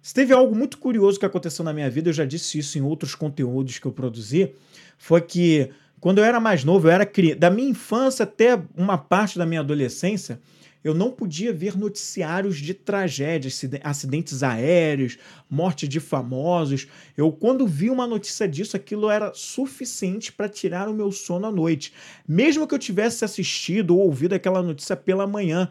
Se 0.00 0.14
teve 0.14 0.32
algo 0.32 0.54
muito 0.54 0.78
curioso 0.78 1.18
que 1.18 1.26
aconteceu 1.26 1.64
na 1.64 1.72
minha 1.72 1.90
vida, 1.90 2.08
eu 2.08 2.14
já 2.14 2.24
disse 2.24 2.58
isso 2.58 2.78
em 2.78 2.82
outros 2.82 3.14
conteúdos 3.14 3.78
que 3.78 3.86
eu 3.86 3.92
produzi, 3.92 4.54
foi 4.96 5.20
que 5.20 5.70
quando 6.00 6.18
eu 6.18 6.24
era 6.24 6.38
mais 6.38 6.64
novo, 6.64 6.86
eu 6.86 6.92
era 6.92 7.04
criança, 7.04 7.40
da 7.40 7.50
minha 7.50 7.68
infância 7.68 8.22
até 8.22 8.60
uma 8.76 8.96
parte 8.96 9.36
da 9.36 9.44
minha 9.44 9.60
adolescência, 9.60 10.40
eu 10.82 10.94
não 10.94 11.10
podia 11.10 11.52
ver 11.52 11.76
noticiários 11.76 12.56
de 12.58 12.72
tragédias, 12.72 13.60
acidentes 13.82 14.44
aéreos, 14.44 15.18
morte 15.50 15.88
de 15.88 15.98
famosos. 15.98 16.86
Eu, 17.16 17.32
quando 17.32 17.66
vi 17.66 17.90
uma 17.90 18.06
notícia 18.06 18.46
disso, 18.48 18.76
aquilo 18.76 19.10
era 19.10 19.32
suficiente 19.34 20.32
para 20.32 20.48
tirar 20.48 20.88
o 20.88 20.94
meu 20.94 21.10
sono 21.10 21.46
à 21.46 21.52
noite. 21.52 21.92
Mesmo 22.26 22.66
que 22.66 22.74
eu 22.74 22.78
tivesse 22.78 23.24
assistido 23.24 23.96
ou 23.96 24.02
ouvido 24.02 24.34
aquela 24.34 24.62
notícia 24.62 24.96
pela 24.96 25.26
manhã, 25.26 25.68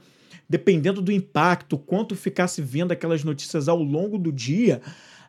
dependendo 0.50 1.02
do 1.02 1.12
impacto, 1.12 1.78
quanto 1.78 2.16
ficasse 2.16 2.62
vendo 2.62 2.92
aquelas 2.92 3.24
notícias 3.24 3.68
ao 3.68 3.82
longo 3.82 4.18
do 4.18 4.32
dia, 4.32 4.82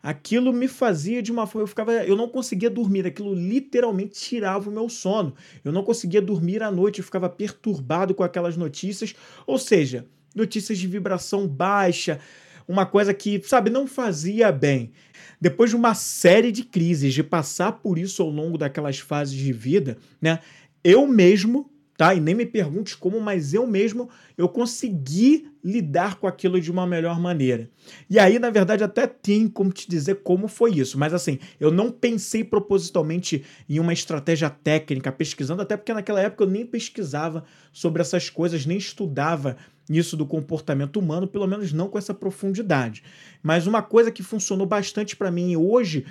aquilo 0.02 0.52
me 0.52 0.68
fazia 0.68 1.22
de 1.22 1.32
uma 1.32 1.46
forma, 1.46 1.64
eu 1.64 1.68
ficava, 1.68 1.92
eu 1.92 2.16
não 2.16 2.28
conseguia 2.28 2.70
dormir, 2.70 3.06
aquilo 3.06 3.34
literalmente 3.34 4.20
tirava 4.20 4.70
o 4.70 4.72
meu 4.72 4.88
sono. 4.88 5.34
Eu 5.64 5.72
não 5.72 5.82
conseguia 5.82 6.22
dormir 6.22 6.62
à 6.62 6.70
noite, 6.70 6.98
eu 6.98 7.04
ficava 7.04 7.28
perturbado 7.28 8.14
com 8.14 8.22
aquelas 8.22 8.56
notícias, 8.56 9.14
ou 9.46 9.58
seja, 9.58 10.06
notícias 10.34 10.78
de 10.78 10.86
vibração 10.86 11.46
baixa, 11.46 12.20
uma 12.66 12.84
coisa 12.84 13.14
que, 13.14 13.40
sabe, 13.44 13.70
não 13.70 13.86
fazia 13.86 14.52
bem. 14.52 14.92
Depois 15.40 15.70
de 15.70 15.76
uma 15.76 15.94
série 15.94 16.52
de 16.52 16.64
crises, 16.64 17.14
de 17.14 17.22
passar 17.22 17.72
por 17.72 17.98
isso 17.98 18.22
ao 18.22 18.28
longo 18.28 18.58
daquelas 18.58 18.98
fases 18.98 19.34
de 19.34 19.52
vida, 19.52 19.96
né? 20.20 20.40
Eu 20.84 21.06
mesmo 21.06 21.70
tá? 21.98 22.14
E 22.14 22.20
nem 22.20 22.32
me 22.32 22.46
pergunte 22.46 22.96
como, 22.96 23.20
mas 23.20 23.52
eu 23.52 23.66
mesmo 23.66 24.08
eu 24.36 24.48
consegui 24.48 25.50
lidar 25.64 26.14
com 26.14 26.28
aquilo 26.28 26.60
de 26.60 26.70
uma 26.70 26.86
melhor 26.86 27.18
maneira. 27.18 27.68
E 28.08 28.20
aí, 28.20 28.38
na 28.38 28.50
verdade, 28.50 28.84
até 28.84 29.04
tem 29.04 29.48
como 29.48 29.72
te 29.72 29.90
dizer 29.90 30.22
como 30.22 30.46
foi 30.46 30.76
isso, 30.76 30.96
mas 30.96 31.12
assim, 31.12 31.40
eu 31.58 31.72
não 31.72 31.90
pensei 31.90 32.44
propositalmente 32.44 33.44
em 33.68 33.80
uma 33.80 33.92
estratégia 33.92 34.48
técnica 34.48 35.10
pesquisando, 35.10 35.60
até 35.60 35.76
porque 35.76 35.92
naquela 35.92 36.20
época 36.20 36.44
eu 36.44 36.48
nem 36.48 36.64
pesquisava 36.64 37.42
sobre 37.72 38.00
essas 38.00 38.30
coisas, 38.30 38.64
nem 38.64 38.78
estudava 38.78 39.56
isso 39.90 40.16
do 40.16 40.24
comportamento 40.24 41.00
humano, 41.00 41.26
pelo 41.26 41.48
menos 41.48 41.72
não 41.72 41.88
com 41.88 41.98
essa 41.98 42.14
profundidade. 42.14 43.02
Mas 43.42 43.66
uma 43.66 43.82
coisa 43.82 44.12
que 44.12 44.22
funcionou 44.22 44.68
bastante 44.68 45.16
para 45.16 45.32
mim 45.32 45.56
hoje, 45.56 46.06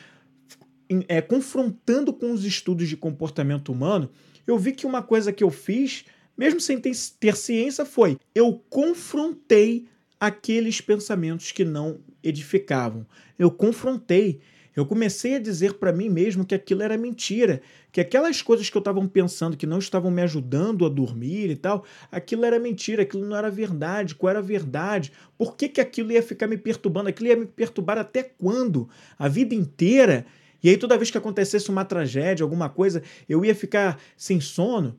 é, 1.08 1.21
confrontando 1.21 2.12
com 2.12 2.34
os 2.34 2.43
estudos 2.43 2.89
de 2.89 2.97
comportamento 2.97 3.71
humano, 3.71 4.10
eu 4.47 4.57
vi 4.57 4.71
que 4.71 4.88
uma 4.88 5.03
coisa 5.03 5.33
que 5.33 5.43
eu 5.43 5.51
fiz, 5.51 6.05
mesmo 6.38 6.62
sem 6.62 6.79
ter, 6.79 7.36
ciência, 7.36 7.86
foi 7.86 8.17
eu 8.33 8.63
confrontei 8.69 9.86
aqueles 10.19 10.79
pensamentos 10.79 11.51
que 11.51 11.65
não 11.65 11.99
edificavam. 12.23 13.05
Eu 13.38 13.51
confrontei. 13.51 14.39
Eu 14.75 14.86
comecei 14.86 15.36
a 15.36 15.39
dizer 15.39 15.73
para 15.73 15.91
mim 15.91 16.07
mesmo 16.07 16.45
que 16.45 16.53
aquilo 16.53 16.83
era 16.83 16.95
mentira, 16.95 17.63
que 17.91 17.99
aquelas 17.99 18.43
coisas 18.43 18.69
que 18.69 18.77
eu 18.77 18.79
estava 18.79 19.03
pensando 19.07 19.57
que 19.57 19.65
não 19.65 19.79
estavam 19.79 20.12
me 20.12 20.21
ajudando 20.21 20.86
a 20.86 20.89
dormir 20.89 21.49
e 21.49 21.55
tal, 21.55 21.83
aquilo 22.12 22.45
era 22.45 22.60
mentira, 22.60 23.01
aquilo 23.01 23.25
não 23.25 23.36
era 23.36 23.49
verdade. 23.49 24.13
Qual 24.13 24.29
era 24.29 24.38
a 24.38 24.41
verdade? 24.41 25.12
Por 25.36 25.57
que, 25.57 25.67
que 25.67 25.81
aquilo 25.81 26.12
ia 26.12 26.21
ficar 26.21 26.45
me 26.45 26.60
perturbando? 26.60 27.10
Aquilo 27.10 27.29
ia 27.29 27.36
me 27.36 27.47
perturbar 27.47 27.97
até 27.97 28.21
quando? 28.21 28.88
A 29.17 29.27
vida 29.27 29.55
inteira 29.55 30.27
e 30.63 30.70
aí, 30.70 30.78
toda 30.78 30.98
vez 30.98 31.12
que 31.12 31.17
acontecesse 31.17 31.70
uma 31.70 31.86
tragédia, 31.86 32.43
alguma 32.43 32.70
coisa, 32.70 33.04
eu 33.28 33.43
ia 33.46 33.54
ficar 33.54 34.00
sem 34.15 34.39
sono. 34.39 34.98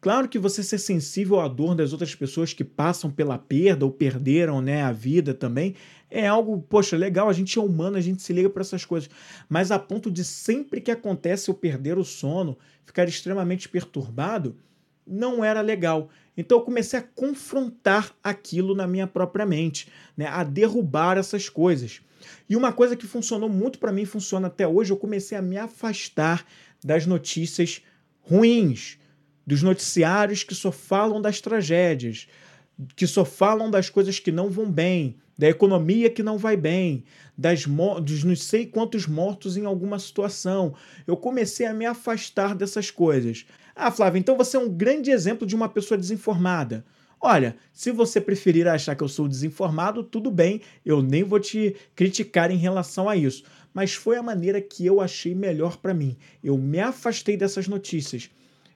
Claro 0.00 0.28
que 0.28 0.38
você 0.38 0.62
ser 0.62 0.78
sensível 0.78 1.40
à 1.40 1.48
dor 1.48 1.74
das 1.74 1.92
outras 1.92 2.14
pessoas 2.14 2.52
que 2.52 2.62
passam 2.62 3.10
pela 3.10 3.38
perda 3.38 3.86
ou 3.86 3.90
perderam 3.90 4.60
né, 4.60 4.82
a 4.82 4.92
vida 4.92 5.32
também 5.32 5.74
é 6.10 6.28
algo, 6.28 6.62
poxa, 6.68 6.96
legal, 6.96 7.28
a 7.28 7.32
gente 7.32 7.58
é 7.58 7.62
humano, 7.62 7.96
a 7.96 8.00
gente 8.00 8.22
se 8.22 8.32
liga 8.32 8.48
para 8.48 8.60
essas 8.60 8.84
coisas. 8.84 9.10
Mas 9.48 9.70
a 9.70 9.78
ponto 9.78 10.10
de 10.10 10.22
sempre 10.22 10.80
que 10.80 10.90
acontece 10.90 11.50
eu 11.50 11.54
perder 11.54 11.98
o 11.98 12.04
sono, 12.04 12.56
ficar 12.84 13.08
extremamente 13.08 13.68
perturbado, 13.68 14.56
não 15.06 15.44
era 15.44 15.60
legal. 15.60 16.08
Então 16.36 16.58
eu 16.58 16.64
comecei 16.64 16.98
a 16.98 17.02
confrontar 17.02 18.14
aquilo 18.22 18.74
na 18.74 18.86
minha 18.86 19.06
própria 19.06 19.44
mente, 19.44 19.88
né, 20.16 20.26
a 20.26 20.44
derrubar 20.44 21.18
essas 21.18 21.48
coisas. 21.48 22.00
E 22.48 22.56
uma 22.56 22.72
coisa 22.72 22.96
que 22.96 23.06
funcionou 23.06 23.48
muito 23.48 23.78
para 23.78 23.92
mim, 23.92 24.04
funciona 24.04 24.48
até 24.48 24.66
hoje, 24.66 24.92
eu 24.92 24.96
comecei 24.96 25.36
a 25.36 25.42
me 25.42 25.56
afastar 25.56 26.46
das 26.82 27.06
notícias 27.06 27.82
ruins, 28.20 28.98
dos 29.46 29.62
noticiários 29.62 30.42
que 30.42 30.54
só 30.54 30.72
falam 30.72 31.20
das 31.20 31.40
tragédias, 31.40 32.26
que 32.96 33.06
só 33.06 33.24
falam 33.24 33.70
das 33.70 33.88
coisas 33.90 34.18
que 34.18 34.32
não 34.32 34.50
vão 34.50 34.70
bem, 34.70 35.16
da 35.36 35.48
economia 35.48 36.10
que 36.10 36.22
não 36.22 36.38
vai 36.38 36.56
bem, 36.56 37.04
das 37.36 37.66
dos 38.02 38.24
não 38.24 38.36
sei 38.36 38.66
quantos 38.66 39.06
mortos 39.06 39.56
em 39.56 39.64
alguma 39.64 39.98
situação. 39.98 40.74
Eu 41.06 41.16
comecei 41.16 41.66
a 41.66 41.74
me 41.74 41.84
afastar 41.84 42.54
dessas 42.54 42.90
coisas. 42.90 43.44
Ah, 43.74 43.90
Flávio, 43.90 44.18
então 44.18 44.36
você 44.36 44.56
é 44.56 44.60
um 44.60 44.68
grande 44.68 45.10
exemplo 45.10 45.46
de 45.46 45.54
uma 45.54 45.68
pessoa 45.68 45.98
desinformada. 45.98 46.84
Olha, 47.26 47.56
se 47.72 47.90
você 47.90 48.20
preferir 48.20 48.68
achar 48.68 48.94
que 48.94 49.02
eu 49.02 49.08
sou 49.08 49.26
desinformado, 49.26 50.04
tudo 50.04 50.30
bem, 50.30 50.60
eu 50.84 51.00
nem 51.00 51.24
vou 51.24 51.40
te 51.40 51.74
criticar 51.96 52.50
em 52.50 52.58
relação 52.58 53.08
a 53.08 53.16
isso. 53.16 53.44
Mas 53.72 53.94
foi 53.94 54.18
a 54.18 54.22
maneira 54.22 54.60
que 54.60 54.84
eu 54.84 55.00
achei 55.00 55.34
melhor 55.34 55.78
para 55.78 55.94
mim. 55.94 56.18
Eu 56.42 56.58
me 56.58 56.78
afastei 56.80 57.34
dessas 57.34 57.66
notícias. 57.66 58.28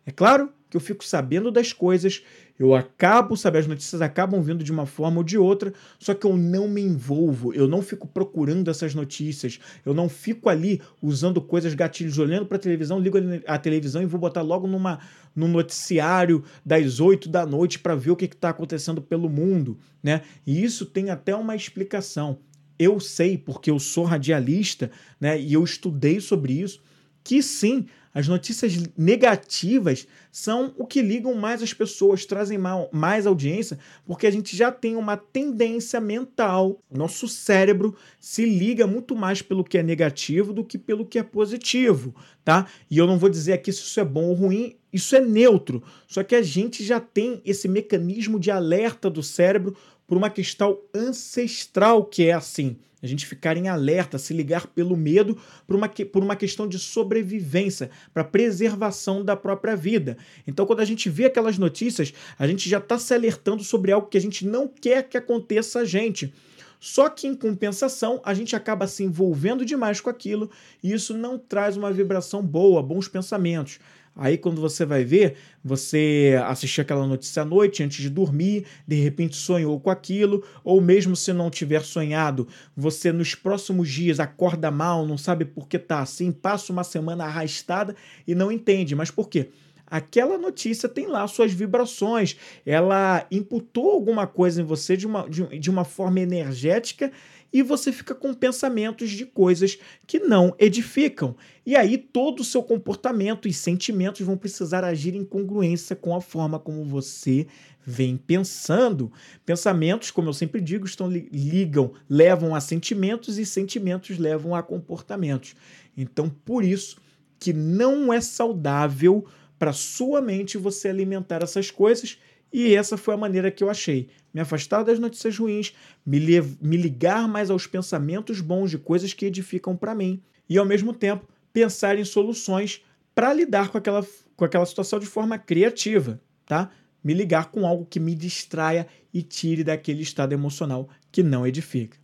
É 0.06 0.11
claro 0.11 0.50
que 0.70 0.78
eu 0.78 0.80
fico 0.80 1.04
sabendo 1.04 1.50
das 1.50 1.74
coisas, 1.74 2.24
eu 2.59 2.75
acabo, 2.75 3.37
sabe, 3.37 3.59
as 3.59 3.66
notícias 3.66 4.03
acabam 4.03 4.42
vindo 4.42 4.64
de 4.64 4.73
uma 4.73 4.85
forma 4.85 5.18
ou 5.18 5.25
de 5.25 5.38
outra, 5.38 5.73
só 5.99 6.12
que 6.12 6.27
eu 6.27 6.37
não 6.37 6.66
me 6.66 6.81
envolvo, 6.81 7.55
eu 7.55 7.68
não 7.68 7.81
fico 7.81 8.09
procurando 8.09 8.68
essas 8.68 8.94
notícias, 8.94 9.61
eu 9.87 9.94
não 9.94 10.09
fico 10.09 10.49
ali 10.49 10.83
usando 11.01 11.40
coisas 11.40 11.73
gatilhos, 11.75 12.18
olhando 12.18 12.47
para 12.47 12.57
a 12.57 12.61
televisão, 12.61 12.99
ligo 12.99 13.18
a 13.47 13.59
televisão 13.59 14.03
e 14.03 14.07
vou 14.07 14.18
botar 14.18 14.42
logo 14.42 14.66
numa 14.66 14.99
no 15.37 15.47
noticiário 15.47 16.42
das 16.66 16.99
8 16.99 17.29
da 17.29 17.47
noite 17.47 17.79
para 17.79 17.94
ver 17.94 18.11
o 18.11 18.16
que 18.16 18.25
está 18.25 18.49
acontecendo 18.49 19.01
pelo 19.01 19.29
mundo, 19.29 19.79
né? 20.03 20.23
E 20.44 20.64
isso 20.64 20.85
tem 20.85 21.11
até 21.11 21.35
uma 21.37 21.55
explicação. 21.55 22.38
Eu 22.77 22.99
sei, 22.99 23.38
porque 23.38 23.71
eu 23.71 23.79
sou 23.79 24.05
radialista, 24.05 24.90
né? 25.21 25.40
E 25.40 25.53
eu 25.53 25.62
estudei 25.62 26.21
sobre 26.21 26.55
isso, 26.55 26.81
que 27.23 27.40
sim, 27.40 27.87
as 28.14 28.27
notícias 28.27 28.75
negativas 28.97 30.07
são 30.31 30.75
o 30.77 30.87
que 30.87 31.03
ligam 31.03 31.35
mais 31.35 31.62
as 31.62 31.73
pessoas, 31.73 32.25
trazem 32.25 32.59
mais 32.92 33.27
audiência, 33.27 33.79
porque 34.07 34.27
a 34.27 34.31
gente 34.31 34.57
já 34.57 34.71
tem 34.73 34.97
uma 34.97 35.16
tendência 35.16 36.01
mental. 36.01 36.81
Nosso 36.90 37.29
cérebro 37.29 37.97
se 38.21 38.44
liga 38.44 38.87
muito 38.87 39.14
mais 39.14 39.42
pelo 39.42 39.64
que 39.64 39.79
é 39.79 39.83
negativo 39.83 40.53
do 40.53 40.64
que 40.64 40.79
pelo 40.79 41.05
que 41.05 41.18
é 41.18 41.23
positivo, 41.23 42.14
tá? 42.44 42.66
E 42.90 42.99
eu 42.99 43.07
não 43.07 43.18
vou 43.18 43.29
dizer 43.29 43.53
aqui 43.53 43.73
se 43.73 43.81
isso 43.81 44.01
é 44.01 44.05
bom 44.05 44.27
ou 44.27 44.35
ruim, 44.35 44.77
isso 44.92 45.14
é 45.14 45.21
neutro. 45.21 45.83
Só 46.07 46.23
que 46.23 46.35
a 46.35 46.42
gente 46.42 46.85
já 46.85 46.99
tem 46.99 47.42
esse 47.44 47.68
mecanismo 47.68 48.40
de 48.40 48.51
alerta 48.51 49.11
do 49.11 49.23
cérebro 49.23 49.77
por 50.09 50.16
uma 50.16 50.31
questão 50.31 50.81
ancestral 50.92 52.05
que 52.05 52.25
é 52.25 52.33
assim 52.33 52.77
a 53.03 53.07
gente 53.07 53.27
ficar 53.27 53.57
em 53.57 53.68
alerta, 53.68 54.18
se 54.18 54.35
ligar 54.35 54.66
pelo 54.66 54.97
medo 54.97 55.38
por 55.66 55.77
uma, 55.77 55.88
por 55.88 56.23
uma 56.23 56.35
questão 56.35 56.66
de 56.66 56.79
sobrevivência, 56.79 57.90
para 58.12 58.25
preservação 58.25 59.25
da 59.25 59.37
própria 59.37 59.77
vida. 59.77 60.16
Então, 60.47 60.66
quando 60.66 60.81
a 60.81 60.85
gente 60.85 61.09
vê 61.09 61.27
aquelas 61.27 61.59
notícias, 61.59 62.12
a 62.37 62.47
gente 62.47 62.68
já 62.68 62.79
está 62.79 62.99
se 62.99 63.14
alertando 63.14 63.62
sobre 63.62 63.92
algo 63.92 64.09
que 64.09 64.18
a 64.18 64.21
gente 64.21 64.44
não 64.44 64.66
quer 64.66 65.09
que 65.09 65.16
aconteça 65.16 65.81
a 65.81 65.85
gente. 65.85 66.35
Só 66.81 67.09
que, 67.09 67.27
em 67.27 67.35
compensação, 67.35 68.21
a 68.25 68.33
gente 68.35 68.55
acaba 68.55 68.87
se 68.87 69.03
envolvendo 69.03 69.64
demais 69.64 70.01
com 70.01 70.11
aquilo 70.11 70.51
e 70.83 70.92
isso 70.92 71.16
não 71.16 71.38
traz 71.38 71.77
uma 71.77 71.92
vibração 71.92 72.42
boa, 72.42 72.83
bons 72.83 73.09
pensamentos. 73.09 73.81
Aí 74.18 74.37
quando 74.37 74.61
você 74.61 74.85
vai 74.85 75.04
ver, 75.04 75.37
você 75.64 76.37
assistiu 76.46 76.83
aquela 76.83 77.07
notícia 77.07 77.42
à 77.42 77.44
noite 77.44 77.85
antes 77.85 78.02
de 78.02 78.11
dormir, 78.11 78.66
de 78.85 78.96
repente 78.96 79.37
sonhou 79.37 79.78
com 79.78 79.90
aquilo, 79.90 80.44
ou 80.64 80.81
mesmo 80.81 81.14
se 81.14 81.33
não 81.33 81.48
tiver 81.48 81.83
sonhado, 81.83 82.48
você 82.76 83.12
nos 83.12 83.37
próximos 83.37 83.88
dias 83.88 84.18
acorda 84.18 84.72
mal, 84.72 85.07
não 85.07 85.16
sabe 85.16 85.44
por 85.44 85.68
que 85.68 85.78
tá 85.78 86.00
assim, 86.00 86.33
passa 86.33 86.72
uma 86.72 86.83
semana 86.83 87.24
arrastada 87.24 87.94
e 88.26 88.35
não 88.35 88.50
entende. 88.50 88.96
Mas 88.96 89.12
por 89.12 89.28
quê? 89.28 89.50
Aquela 89.90 90.37
notícia 90.37 90.88
tem 90.88 91.07
lá 91.07 91.26
suas 91.26 91.52
vibrações, 91.52 92.37
ela 92.66 93.24
imputou 93.31 93.90
alguma 93.90 94.26
coisa 94.26 94.61
em 94.61 94.64
você 94.64 94.96
de 94.96 95.07
uma, 95.07 95.28
de, 95.31 95.59
de 95.59 95.70
uma 95.70 95.85
forma 95.85 96.20
energética 96.20 97.11
e 97.52 97.62
você 97.62 97.90
fica 97.90 98.14
com 98.14 98.34
pensamentos 98.34 99.11
de 99.11 99.24
coisas 99.24 99.78
que 100.06 100.18
não 100.18 100.54
edificam. 100.58 101.37
E 101.64 101.76
aí 101.76 101.96
todo 101.96 102.40
o 102.40 102.44
seu 102.44 102.62
comportamento 102.62 103.48
e 103.48 103.52
sentimentos 103.52 104.24
vão 104.24 104.37
precisar 104.37 104.84
agir 104.84 105.14
em 105.14 105.24
congruência 105.24 105.96
com 105.96 106.14
a 106.14 106.20
forma 106.20 106.58
como 106.58 106.84
você 106.84 107.46
vem 107.84 108.16
pensando. 108.18 109.11
Pensamentos, 109.46 110.11
como 110.11 110.28
eu 110.28 110.34
sempre 110.34 110.61
digo, 110.61 110.84
estão 110.84 111.11
ligam, 111.11 111.92
levam 112.08 112.54
a 112.54 112.61
sentimentos 112.61 113.38
e 113.38 113.46
sentimentos 113.46 114.18
levam 114.18 114.54
a 114.54 114.62
comportamentos. 114.62 115.54
Então, 115.96 116.28
por 116.28 116.62
isso 116.62 116.98
que 117.38 117.52
não 117.52 118.12
é 118.12 118.20
saudável 118.20 119.24
para 119.58 119.72
sua 119.72 120.20
mente 120.20 120.58
você 120.58 120.88
alimentar 120.88 121.42
essas 121.42 121.70
coisas 121.70 122.18
e 122.52 122.74
essa 122.74 122.96
foi 122.96 123.14
a 123.14 123.18
maneira 123.18 123.50
que 123.50 123.62
eu 123.62 123.70
achei. 123.70 124.08
Me 124.32 124.40
afastar 124.40 124.82
das 124.82 124.98
notícias 124.98 125.37
ruins, 125.38 125.74
me, 126.04 126.20
me 126.61 126.76
ligar 126.76 127.28
mais 127.28 127.50
aos 127.50 127.66
pensamentos 127.66 128.40
bons 128.40 128.70
de 128.70 128.78
coisas 128.78 129.12
que 129.12 129.26
edificam 129.26 129.76
para 129.76 129.94
mim 129.94 130.22
e, 130.48 130.56
ao 130.56 130.64
mesmo 130.64 130.92
tempo, 130.92 131.28
pensar 131.52 131.98
em 131.98 132.04
soluções 132.04 132.82
para 133.14 133.32
lidar 133.32 133.68
com 133.68 133.78
aquela, 133.78 134.06
com 134.37 134.44
aquela 134.44 134.66
situação 134.66 134.98
de 134.98 135.06
forma 135.06 135.38
criativa, 135.38 136.20
tá? 136.46 136.70
Me 137.02 137.14
ligar 137.14 137.50
com 137.50 137.66
algo 137.66 137.87
que 137.87 138.00
me 138.00 138.14
distraia 138.14 138.87
e 139.12 139.22
tire 139.22 139.64
daquele 139.64 140.02
estado 140.02 140.32
emocional 140.32 140.88
que 141.11 141.22
não 141.22 141.46
edifica. 141.46 141.96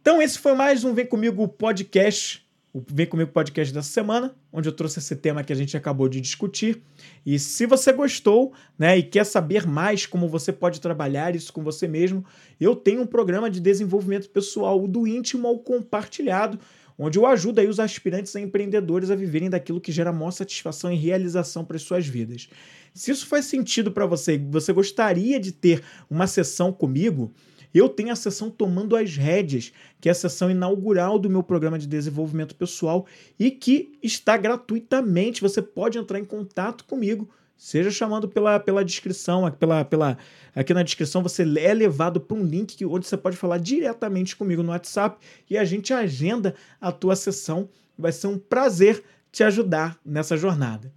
Então, 0.00 0.20
esse 0.20 0.38
foi 0.38 0.54
mais 0.54 0.84
um 0.84 0.94
Vem 0.94 1.06
Comigo 1.06 1.46
podcast 1.46 2.46
o 2.72 2.82
Vem 2.88 3.06
Comigo 3.06 3.30
Podcast 3.30 3.72
dessa 3.72 3.90
semana, 3.90 4.34
onde 4.50 4.66
eu 4.66 4.72
trouxe 4.72 4.98
esse 4.98 5.14
tema 5.14 5.44
que 5.44 5.52
a 5.52 5.56
gente 5.56 5.76
acabou 5.76 6.08
de 6.08 6.22
discutir. 6.22 6.82
E 7.24 7.38
se 7.38 7.66
você 7.66 7.92
gostou 7.92 8.54
né, 8.78 8.96
e 8.96 9.02
quer 9.02 9.24
saber 9.24 9.66
mais 9.66 10.06
como 10.06 10.26
você 10.26 10.50
pode 10.50 10.80
trabalhar 10.80 11.36
isso 11.36 11.52
com 11.52 11.62
você 11.62 11.86
mesmo, 11.86 12.24
eu 12.58 12.74
tenho 12.74 13.02
um 13.02 13.06
programa 13.06 13.50
de 13.50 13.60
desenvolvimento 13.60 14.30
pessoal 14.30 14.88
do 14.88 15.06
íntimo 15.06 15.46
ao 15.46 15.58
compartilhado, 15.58 16.58
onde 16.98 17.18
eu 17.18 17.26
ajudo 17.26 17.60
aí 17.60 17.68
os 17.68 17.78
aspirantes 17.78 18.34
a 18.34 18.40
empreendedores 18.40 19.10
a 19.10 19.14
viverem 19.14 19.50
daquilo 19.50 19.80
que 19.80 19.92
gera 19.92 20.10
maior 20.10 20.30
satisfação 20.30 20.90
e 20.90 20.96
realização 20.96 21.66
para 21.66 21.76
as 21.76 21.82
suas 21.82 22.06
vidas. 22.06 22.48
Se 22.94 23.10
isso 23.10 23.26
faz 23.26 23.44
sentido 23.44 23.92
para 23.92 24.06
você, 24.06 24.38
você 24.38 24.72
gostaria 24.72 25.38
de 25.38 25.52
ter 25.52 25.82
uma 26.08 26.26
sessão 26.26 26.72
comigo, 26.72 27.32
eu 27.78 27.88
tenho 27.88 28.12
a 28.12 28.16
sessão 28.16 28.50
Tomando 28.50 28.96
as 28.96 29.16
Rédeas, 29.16 29.72
que 30.00 30.08
é 30.08 30.12
a 30.12 30.14
sessão 30.14 30.50
inaugural 30.50 31.18
do 31.18 31.30
meu 31.30 31.42
programa 31.42 31.78
de 31.78 31.86
desenvolvimento 31.86 32.54
pessoal 32.54 33.06
e 33.38 33.50
que 33.50 33.98
está 34.02 34.36
gratuitamente. 34.36 35.40
Você 35.40 35.62
pode 35.62 35.98
entrar 35.98 36.18
em 36.18 36.24
contato 36.24 36.84
comigo 36.84 37.28
seja 37.62 37.92
chamando 37.92 38.28
pela, 38.28 38.58
pela 38.58 38.84
descrição, 38.84 39.48
pela, 39.52 39.84
pela, 39.84 40.18
aqui 40.52 40.74
na 40.74 40.82
descrição 40.82 41.22
você 41.22 41.44
é 41.60 41.72
levado 41.72 42.20
para 42.20 42.36
um 42.36 42.42
link 42.42 42.76
que, 42.76 42.84
onde 42.84 43.06
você 43.06 43.16
pode 43.16 43.36
falar 43.36 43.58
diretamente 43.58 44.34
comigo 44.34 44.64
no 44.64 44.70
WhatsApp 44.70 45.24
e 45.48 45.56
a 45.56 45.64
gente 45.64 45.94
agenda 45.94 46.56
a 46.80 46.90
tua 46.90 47.14
sessão. 47.14 47.68
Vai 47.96 48.10
ser 48.10 48.26
um 48.26 48.36
prazer 48.36 49.04
te 49.30 49.44
ajudar 49.44 49.96
nessa 50.04 50.36
jornada. 50.36 50.92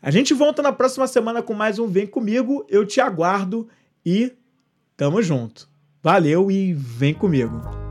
A 0.00 0.12
gente 0.12 0.32
volta 0.32 0.62
na 0.62 0.72
próxima 0.72 1.08
semana 1.08 1.42
com 1.42 1.54
mais 1.54 1.76
um 1.80 1.88
Vem 1.88 2.06
Comigo. 2.06 2.64
Eu 2.68 2.86
te 2.86 3.00
aguardo 3.00 3.68
e 4.04 4.32
tamo 4.96 5.20
junto. 5.20 5.68
Valeu 6.06 6.52
e 6.52 6.72
vem 6.72 7.12
comigo. 7.12 7.85